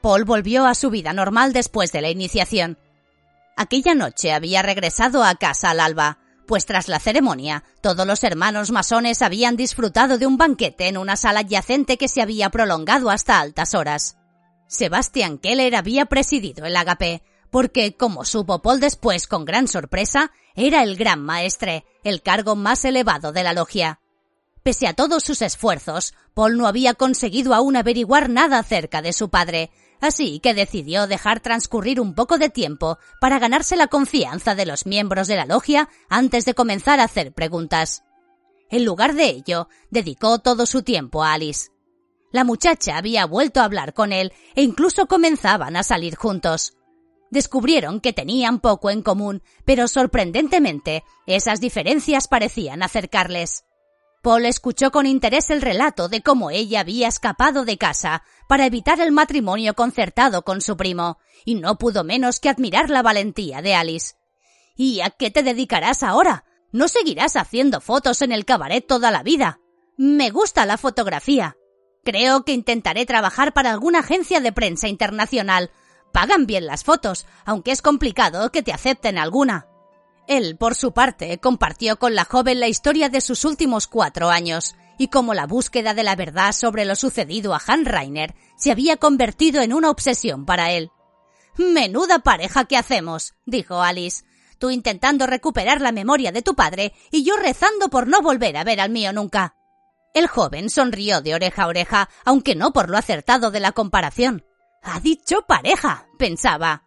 [0.00, 2.78] Paul volvió a su vida normal después de la iniciación.
[3.56, 8.70] Aquella noche había regresado a casa al alba, pues tras la ceremonia todos los hermanos
[8.70, 13.40] masones habían disfrutado de un banquete en una sala adyacente que se había prolongado hasta
[13.40, 14.16] altas horas.
[14.68, 20.82] Sebastian Keller había presidido el agape, porque, como supo Paul después con gran sorpresa, era
[20.82, 24.00] el gran maestre, el cargo más elevado de la logia.
[24.62, 29.30] Pese a todos sus esfuerzos, Paul no había conseguido aún averiguar nada acerca de su
[29.30, 29.70] padre,
[30.00, 34.86] así que decidió dejar transcurrir un poco de tiempo para ganarse la confianza de los
[34.86, 38.02] miembros de la logia antes de comenzar a hacer preguntas.
[38.68, 41.70] En lugar de ello, dedicó todo su tiempo a Alice.
[42.32, 46.75] La muchacha había vuelto a hablar con él e incluso comenzaban a salir juntos.
[47.30, 53.64] Descubrieron que tenían poco en común, pero sorprendentemente esas diferencias parecían acercarles.
[54.22, 59.00] Paul escuchó con interés el relato de cómo ella había escapado de casa para evitar
[59.00, 63.74] el matrimonio concertado con su primo, y no pudo menos que admirar la valentía de
[63.74, 64.14] Alice.
[64.76, 66.44] ¿Y a qué te dedicarás ahora?
[66.72, 69.60] ¿No seguirás haciendo fotos en el cabaret toda la vida?
[69.96, 71.56] Me gusta la fotografía.
[72.04, 75.70] Creo que intentaré trabajar para alguna agencia de prensa internacional.
[76.16, 79.66] Pagan bien las fotos, aunque es complicado que te acepten alguna.
[80.26, 84.76] Él, por su parte, compartió con la joven la historia de sus últimos cuatro años,
[84.96, 88.96] y cómo la búsqueda de la verdad sobre lo sucedido a Han Reiner se había
[88.96, 90.90] convertido en una obsesión para él.
[91.58, 94.24] Menuda pareja que hacemos, dijo Alice.
[94.58, 98.64] Tú intentando recuperar la memoria de tu padre y yo rezando por no volver a
[98.64, 99.54] ver al mío nunca.
[100.14, 104.46] El joven sonrió de oreja a oreja, aunque no por lo acertado de la comparación.
[104.88, 106.84] Ha dicho pareja, pensaba.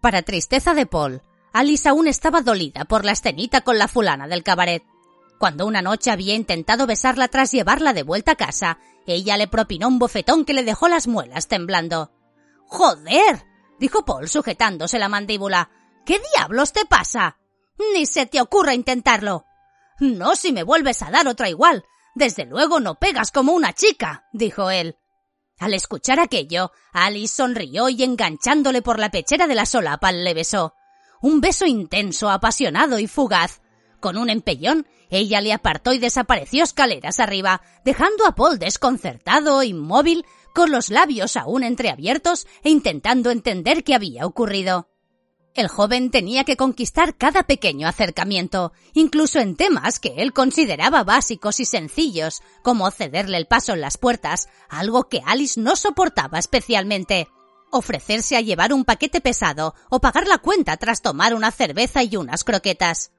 [0.00, 1.22] Para tristeza de Paul,
[1.52, 4.84] Alice aún estaba dolida por la escenita con la fulana del cabaret.
[5.40, 8.78] Cuando una noche había intentado besarla tras llevarla de vuelta a casa,
[9.08, 12.12] ella le propinó un bofetón que le dejó las muelas temblando.
[12.68, 13.44] ¡Joder!
[13.80, 15.70] dijo Paul sujetándose la mandíbula.
[16.06, 17.38] ¿Qué diablos te pasa?
[17.92, 19.46] Ni se te ocurra intentarlo.
[19.98, 21.84] No si me vuelves a dar otra igual.
[22.14, 24.96] Desde luego no pegas como una chica, dijo él.
[25.62, 30.74] Al escuchar aquello, Alice sonrió y enganchándole por la pechera de la solapa le besó
[31.20, 33.60] un beso intenso, apasionado y fugaz.
[34.00, 40.26] Con un empellón, ella le apartó y desapareció escaleras arriba, dejando a Paul desconcertado, inmóvil,
[40.52, 44.88] con los labios aún entreabiertos e intentando entender qué había ocurrido.
[45.54, 51.60] El joven tenía que conquistar cada pequeño acercamiento, incluso en temas que él consideraba básicos
[51.60, 57.28] y sencillos, como cederle el paso en las puertas, algo que Alice no soportaba especialmente.
[57.70, 62.16] Ofrecerse a llevar un paquete pesado o pagar la cuenta tras tomar una cerveza y
[62.16, 63.12] unas croquetas.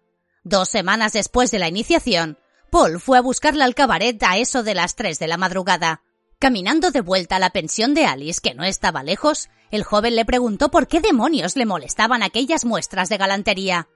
[0.43, 2.39] Dos semanas después de la iniciación,
[2.71, 6.01] Paul fue a buscarla al cabaret a eso de las tres de la madrugada.
[6.43, 10.25] Caminando de vuelta a la pensión de Alice, que no estaba lejos, el joven le
[10.25, 13.87] preguntó por qué demonios le molestaban aquellas muestras de galantería.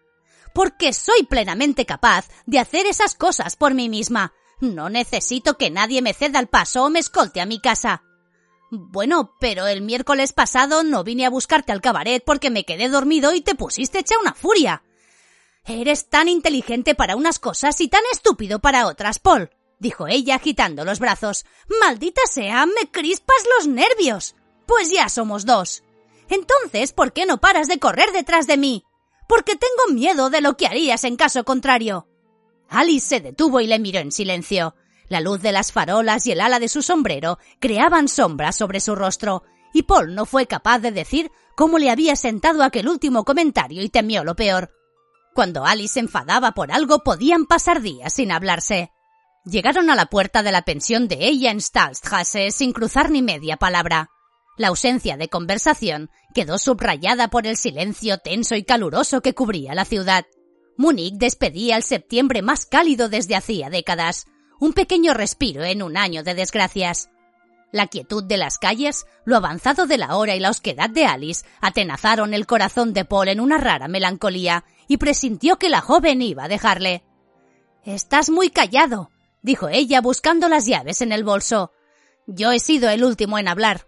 [0.54, 4.32] Porque soy plenamente capaz de hacer esas cosas por mí misma.
[4.62, 8.04] No necesito que nadie me ceda el paso o me escolte a mi casa.
[8.72, 13.34] Bueno, pero el miércoles pasado no vine a buscarte al cabaret porque me quedé dormido
[13.34, 14.84] y te pusiste hecha una furia.
[15.66, 20.86] Eres tan inteligente para unas cosas y tan estúpido para otras, Paul dijo ella agitando
[20.86, 21.46] los brazos.
[21.82, 24.36] Maldita sea, me crispas los nervios.
[24.66, 25.84] Pues ya somos dos.
[26.30, 28.84] Entonces, ¿por qué no paras de correr detrás de mí?
[29.28, 32.08] Porque tengo miedo de lo que harías en caso contrario.
[32.70, 34.76] Alice se detuvo y le miró en silencio.
[35.10, 38.94] La luz de las farolas y el ala de su sombrero creaban sombras sobre su
[38.94, 43.82] rostro, y Paul no fue capaz de decir cómo le había sentado aquel último comentario
[43.82, 44.74] y temió lo peor.
[45.34, 48.92] Cuando Alice enfadaba por algo podían pasar días sin hablarse.
[49.50, 53.56] Llegaron a la puerta de la pensión de ella en Stahlstrasse sin cruzar ni media
[53.56, 54.10] palabra.
[54.58, 59.86] La ausencia de conversación quedó subrayada por el silencio tenso y caluroso que cubría la
[59.86, 60.26] ciudad.
[60.76, 64.26] Múnich despedía el septiembre más cálido desde hacía décadas,
[64.60, 67.10] un pequeño respiro en un año de desgracias.
[67.72, 71.46] La quietud de las calles, lo avanzado de la hora y la osquedad de Alice
[71.62, 76.44] atenazaron el corazón de Paul en una rara melancolía y presintió que la joven iba
[76.44, 77.06] a dejarle.
[77.86, 79.10] Estás muy callado,
[79.48, 81.72] dijo ella buscando las llaves en el bolso.
[82.28, 83.88] Yo he sido el último en hablar.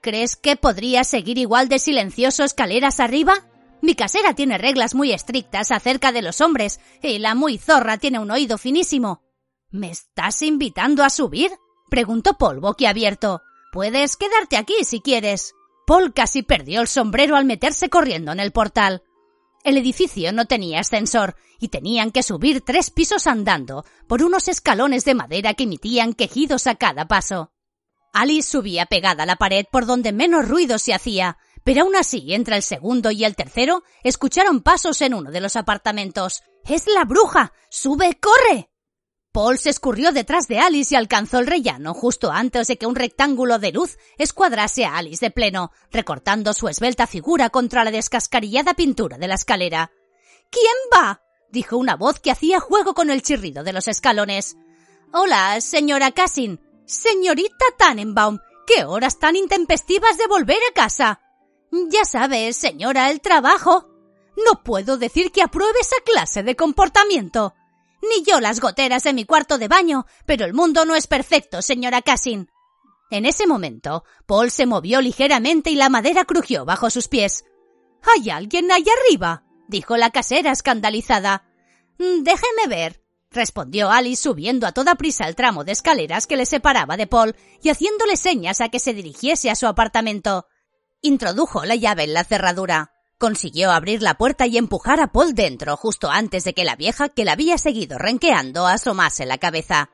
[0.00, 3.44] ¿Crees que podría seguir igual de silencioso escaleras arriba?
[3.82, 8.20] Mi casera tiene reglas muy estrictas acerca de los hombres y la muy zorra tiene
[8.20, 9.24] un oído finísimo.
[9.70, 11.50] ¿Me estás invitando a subir?
[11.90, 13.42] preguntó Paul boquiabierto.
[13.72, 15.54] Puedes quedarte aquí si quieres.
[15.86, 19.02] Paul casi perdió el sombrero al meterse corriendo en el portal.
[19.68, 25.04] El edificio no tenía ascensor y tenían que subir tres pisos andando por unos escalones
[25.04, 27.52] de madera que emitían quejidos a cada paso.
[28.14, 32.32] Alice subía pegada a la pared por donde menos ruido se hacía, pero aún así,
[32.32, 36.40] entre el segundo y el tercero, escucharon pasos en uno de los apartamentos.
[36.64, 37.52] ¡Es la bruja!
[37.68, 38.70] ¡Sube, corre!
[39.32, 42.94] Paul se escurrió detrás de Alice y alcanzó el rellano justo antes de que un
[42.94, 48.74] rectángulo de luz escuadrase a Alice de pleno, recortando su esbelta figura contra la descascarillada
[48.74, 49.92] pintura de la escalera.
[50.50, 51.22] ¿Quién va?
[51.50, 54.56] dijo una voz que hacía juego con el chirrido de los escalones.
[55.12, 56.60] Hola, señora Cassin.
[56.86, 61.20] Señorita Tannenbaum, qué horas tan intempestivas de volver a casa.
[61.70, 63.88] Ya sabes, señora, el trabajo.
[64.36, 67.54] No puedo decir que apruebe esa clase de comportamiento.
[68.02, 71.62] Ni yo las goteras de mi cuarto de baño, pero el mundo no es perfecto,
[71.62, 72.50] señora Cassin.
[73.10, 77.44] En ese momento, Paul se movió ligeramente y la madera crujió bajo sus pies.
[78.02, 79.44] ¿Hay alguien allá arriba?
[79.66, 81.44] dijo la casera escandalizada.
[81.98, 86.46] Mm, déjeme ver, respondió Alice subiendo a toda prisa el tramo de escaleras que le
[86.46, 90.46] separaba de Paul y haciéndole señas a que se dirigiese a su apartamento.
[91.00, 92.92] Introdujo la llave en la cerradura.
[93.18, 97.08] Consiguió abrir la puerta y empujar a Paul dentro justo antes de que la vieja
[97.08, 99.90] que la había seguido renqueando asomase la cabeza.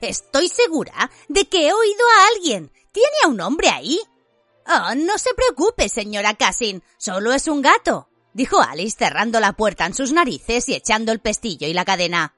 [0.00, 2.72] Estoy segura de que he oído a alguien.
[2.90, 4.00] ¿Tiene a un hombre ahí?
[4.66, 6.82] Oh, no se preocupe, señora Cassin.
[6.96, 11.20] Solo es un gato, dijo Alice cerrando la puerta en sus narices y echando el
[11.20, 12.34] pestillo y la cadena.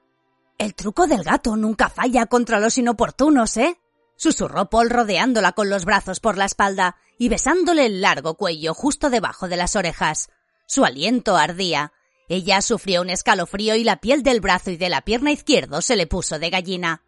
[0.57, 3.79] El truco del gato nunca falla contra los inoportunos, ¿eh?
[4.17, 9.09] susurró Paul rodeándola con los brazos por la espalda y besándole el largo cuello justo
[9.09, 10.29] debajo de las orejas.
[10.65, 11.93] Su aliento ardía.
[12.29, 15.95] Ella sufrió un escalofrío y la piel del brazo y de la pierna izquierdo se
[15.95, 17.03] le puso de gallina.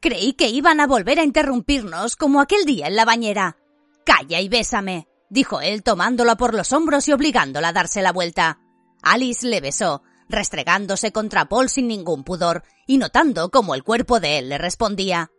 [0.00, 3.56] Creí que iban a volver a interrumpirnos como aquel día en la bañera.
[4.04, 8.60] Calla y bésame, dijo él tomándola por los hombros y obligándola a darse la vuelta.
[9.02, 14.38] Alice le besó, restregándose contra Paul sin ningún pudor y notando cómo el cuerpo de
[14.38, 15.30] él le respondía.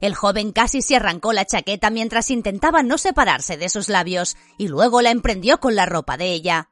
[0.00, 4.68] El joven casi se arrancó la chaqueta mientras intentaba no separarse de sus labios y
[4.68, 6.70] luego la emprendió con la ropa de ella.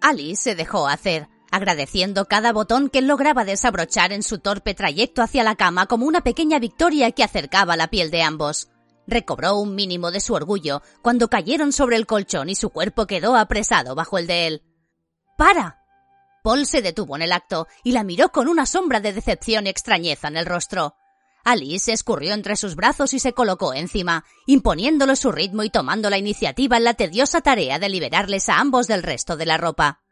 [0.00, 5.44] Alice se dejó hacer, agradeciendo cada botón que lograba desabrochar en su torpe trayecto hacia
[5.44, 8.68] la cama como una pequeña victoria que acercaba la piel de ambos.
[9.06, 13.36] Recobró un mínimo de su orgullo cuando cayeron sobre el colchón y su cuerpo quedó
[13.36, 14.62] apresado bajo el de él.
[15.36, 15.80] ¡Para!
[16.42, 19.70] Paul se detuvo en el acto y la miró con una sombra de decepción y
[19.70, 20.94] extrañeza en el rostro.
[21.44, 26.18] Alice escurrió entre sus brazos y se colocó encima, imponiéndole su ritmo y tomando la
[26.18, 30.02] iniciativa en la tediosa tarea de liberarles a ambos del resto de la ropa.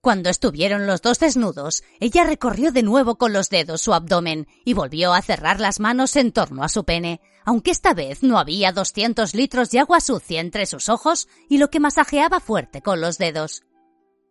[0.00, 4.72] Cuando estuvieron los dos desnudos, ella recorrió de nuevo con los dedos su abdomen y
[4.72, 8.70] volvió a cerrar las manos en torno a su pene, aunque esta vez no había
[8.70, 13.18] doscientos litros de agua sucia entre sus ojos y lo que masajeaba fuerte con los
[13.18, 13.64] dedos.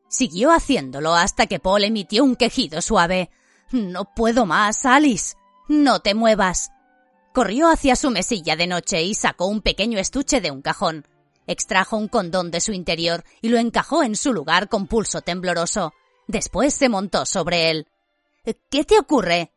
[0.08, 3.30] Siguió haciéndolo hasta que Paul emitió un quejido suave.
[3.72, 5.36] No puedo más, Alice.
[5.68, 6.72] No te muevas.
[7.34, 11.06] Corrió hacia su mesilla de noche y sacó un pequeño estuche de un cajón.
[11.46, 15.94] Extrajo un condón de su interior y lo encajó en su lugar con pulso tembloroso.
[16.28, 17.88] Después se montó sobre él.
[18.70, 19.52] ¿Qué te ocurre?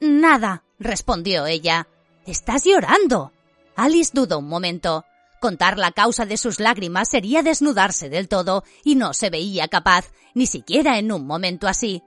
[0.00, 1.88] Nada, respondió ella.
[2.26, 3.32] Estás llorando.
[3.76, 5.04] Alice dudó un momento.
[5.40, 10.12] Contar la causa de sus lágrimas sería desnudarse del todo, y no se veía capaz,
[10.34, 12.02] ni siquiera en un momento así.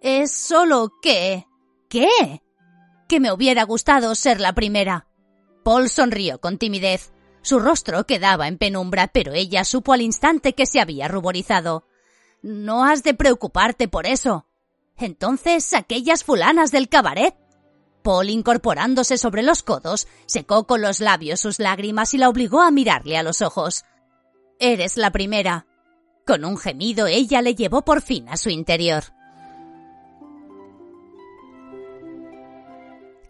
[0.00, 1.46] Es solo que...
[1.88, 2.42] ¿Qué?
[3.14, 5.06] Que me hubiera gustado ser la primera.
[5.62, 7.12] Paul sonrió con timidez.
[7.42, 11.86] Su rostro quedaba en penumbra, pero ella supo al instante que se había ruborizado.
[12.42, 14.48] No has de preocuparte por eso.
[14.96, 17.36] Entonces, aquellas fulanas del cabaret.
[18.02, 22.72] Paul, incorporándose sobre los codos, secó con los labios sus lágrimas y la obligó a
[22.72, 23.84] mirarle a los ojos.
[24.58, 25.68] Eres la primera.
[26.26, 29.04] Con un gemido ella le llevó por fin a su interior.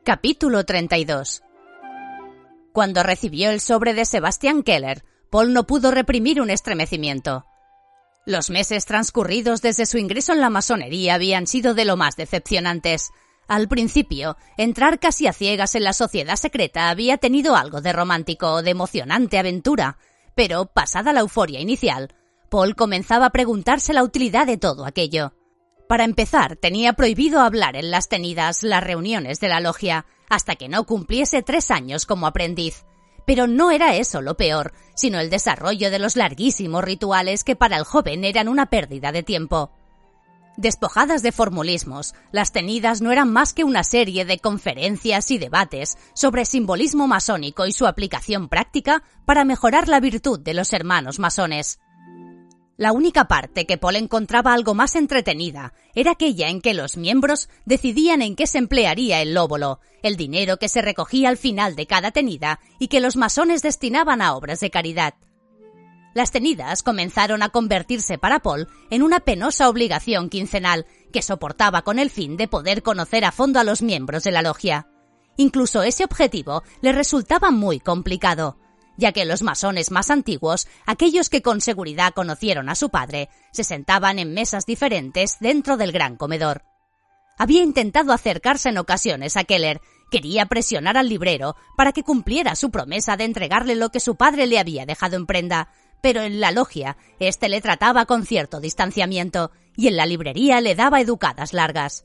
[0.04, 1.42] Capítulo 32
[2.74, 7.46] Cuando recibió el sobre de Sebastian Keller, Paul no pudo reprimir un estremecimiento.
[8.26, 13.12] Los meses transcurridos desde su ingreso en la masonería habían sido de lo más decepcionantes.
[13.48, 18.52] Al principio, entrar casi a ciegas en la sociedad secreta había tenido algo de romántico
[18.52, 19.96] o de emocionante aventura,
[20.34, 22.14] pero, pasada la euforia inicial,
[22.50, 25.32] Paul comenzaba a preguntarse la utilidad de todo aquello.
[25.94, 30.68] Para empezar, tenía prohibido hablar en las tenidas, las reuniones de la logia, hasta que
[30.68, 32.84] no cumpliese tres años como aprendiz.
[33.24, 37.76] Pero no era eso lo peor, sino el desarrollo de los larguísimos rituales que para
[37.76, 39.70] el joven eran una pérdida de tiempo.
[40.56, 45.96] Despojadas de formulismos, las tenidas no eran más que una serie de conferencias y debates
[46.12, 51.78] sobre simbolismo masónico y su aplicación práctica para mejorar la virtud de los hermanos masones.
[52.76, 57.48] La única parte que Paul encontraba algo más entretenida era aquella en que los miembros
[57.64, 61.86] decidían en qué se emplearía el lóbulo, el dinero que se recogía al final de
[61.86, 65.14] cada tenida y que los masones destinaban a obras de caridad.
[66.14, 72.00] Las tenidas comenzaron a convertirse para Paul en una penosa obligación quincenal que soportaba con
[72.00, 74.88] el fin de poder conocer a fondo a los miembros de la logia.
[75.36, 78.58] Incluso ese objetivo le resultaba muy complicado
[78.96, 83.64] ya que los masones más antiguos, aquellos que con seguridad conocieron a su padre, se
[83.64, 86.62] sentaban en mesas diferentes dentro del gran comedor.
[87.36, 89.80] Había intentado acercarse en ocasiones a Keller,
[90.10, 94.46] quería presionar al librero para que cumpliera su promesa de entregarle lo que su padre
[94.46, 95.68] le había dejado en prenda,
[96.00, 100.74] pero en la logia éste le trataba con cierto distanciamiento y en la librería le
[100.74, 102.04] daba educadas largas.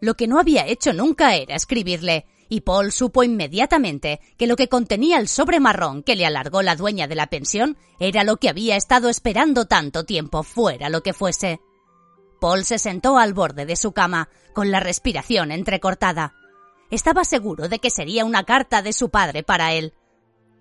[0.00, 4.68] Lo que no había hecho nunca era escribirle, y Paul supo inmediatamente que lo que
[4.68, 8.48] contenía el sobre marrón que le alargó la dueña de la pensión era lo que
[8.48, 11.60] había estado esperando tanto tiempo, fuera lo que fuese.
[12.40, 16.34] Paul se sentó al borde de su cama, con la respiración entrecortada.
[16.90, 19.92] Estaba seguro de que sería una carta de su padre para él.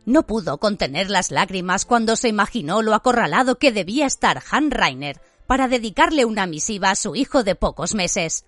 [0.05, 5.21] No pudo contener las lágrimas cuando se imaginó lo acorralado que debía estar Han Reiner
[5.45, 8.45] para dedicarle una misiva a su hijo de pocos meses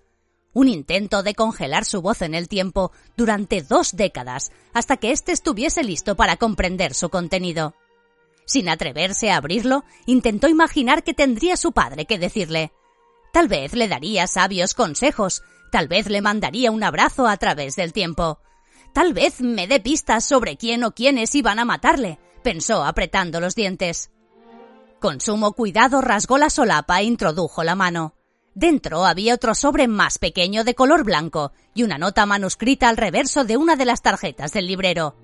[0.52, 5.32] un intento de congelar su voz en el tiempo durante dos décadas hasta que éste
[5.32, 7.74] estuviese listo para comprender su contenido.
[8.46, 12.72] Sin atreverse a abrirlo, intentó imaginar que tendría su padre que decirle.
[13.32, 17.92] Tal vez le daría sabios consejos, tal vez le mandaría un abrazo a través del
[17.92, 18.40] tiempo.
[18.92, 23.54] Tal vez me dé pistas sobre quién o quiénes iban a matarle, pensó apretando los
[23.54, 24.10] dientes.
[24.98, 28.14] Con sumo cuidado rasgó la solapa e introdujo la mano.
[28.54, 33.44] Dentro había otro sobre más pequeño de color blanco y una nota manuscrita al reverso
[33.44, 35.14] de una de las tarjetas del librero.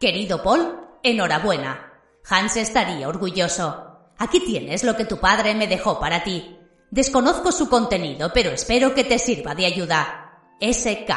[0.00, 1.92] Querido Paul, enhorabuena.
[2.28, 3.98] Hans estaría orgulloso.
[4.18, 6.56] Aquí tienes lo que tu padre me dejó para ti.
[6.90, 10.40] Desconozco su contenido, pero espero que te sirva de ayuda.
[10.60, 11.10] SK.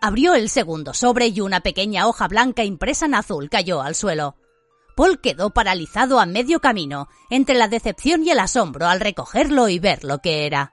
[0.00, 4.36] Abrió el segundo sobre y una pequeña hoja blanca impresa en azul cayó al suelo.
[4.96, 9.78] Paul quedó paralizado a medio camino, entre la decepción y el asombro al recogerlo y
[9.78, 10.72] ver lo que era.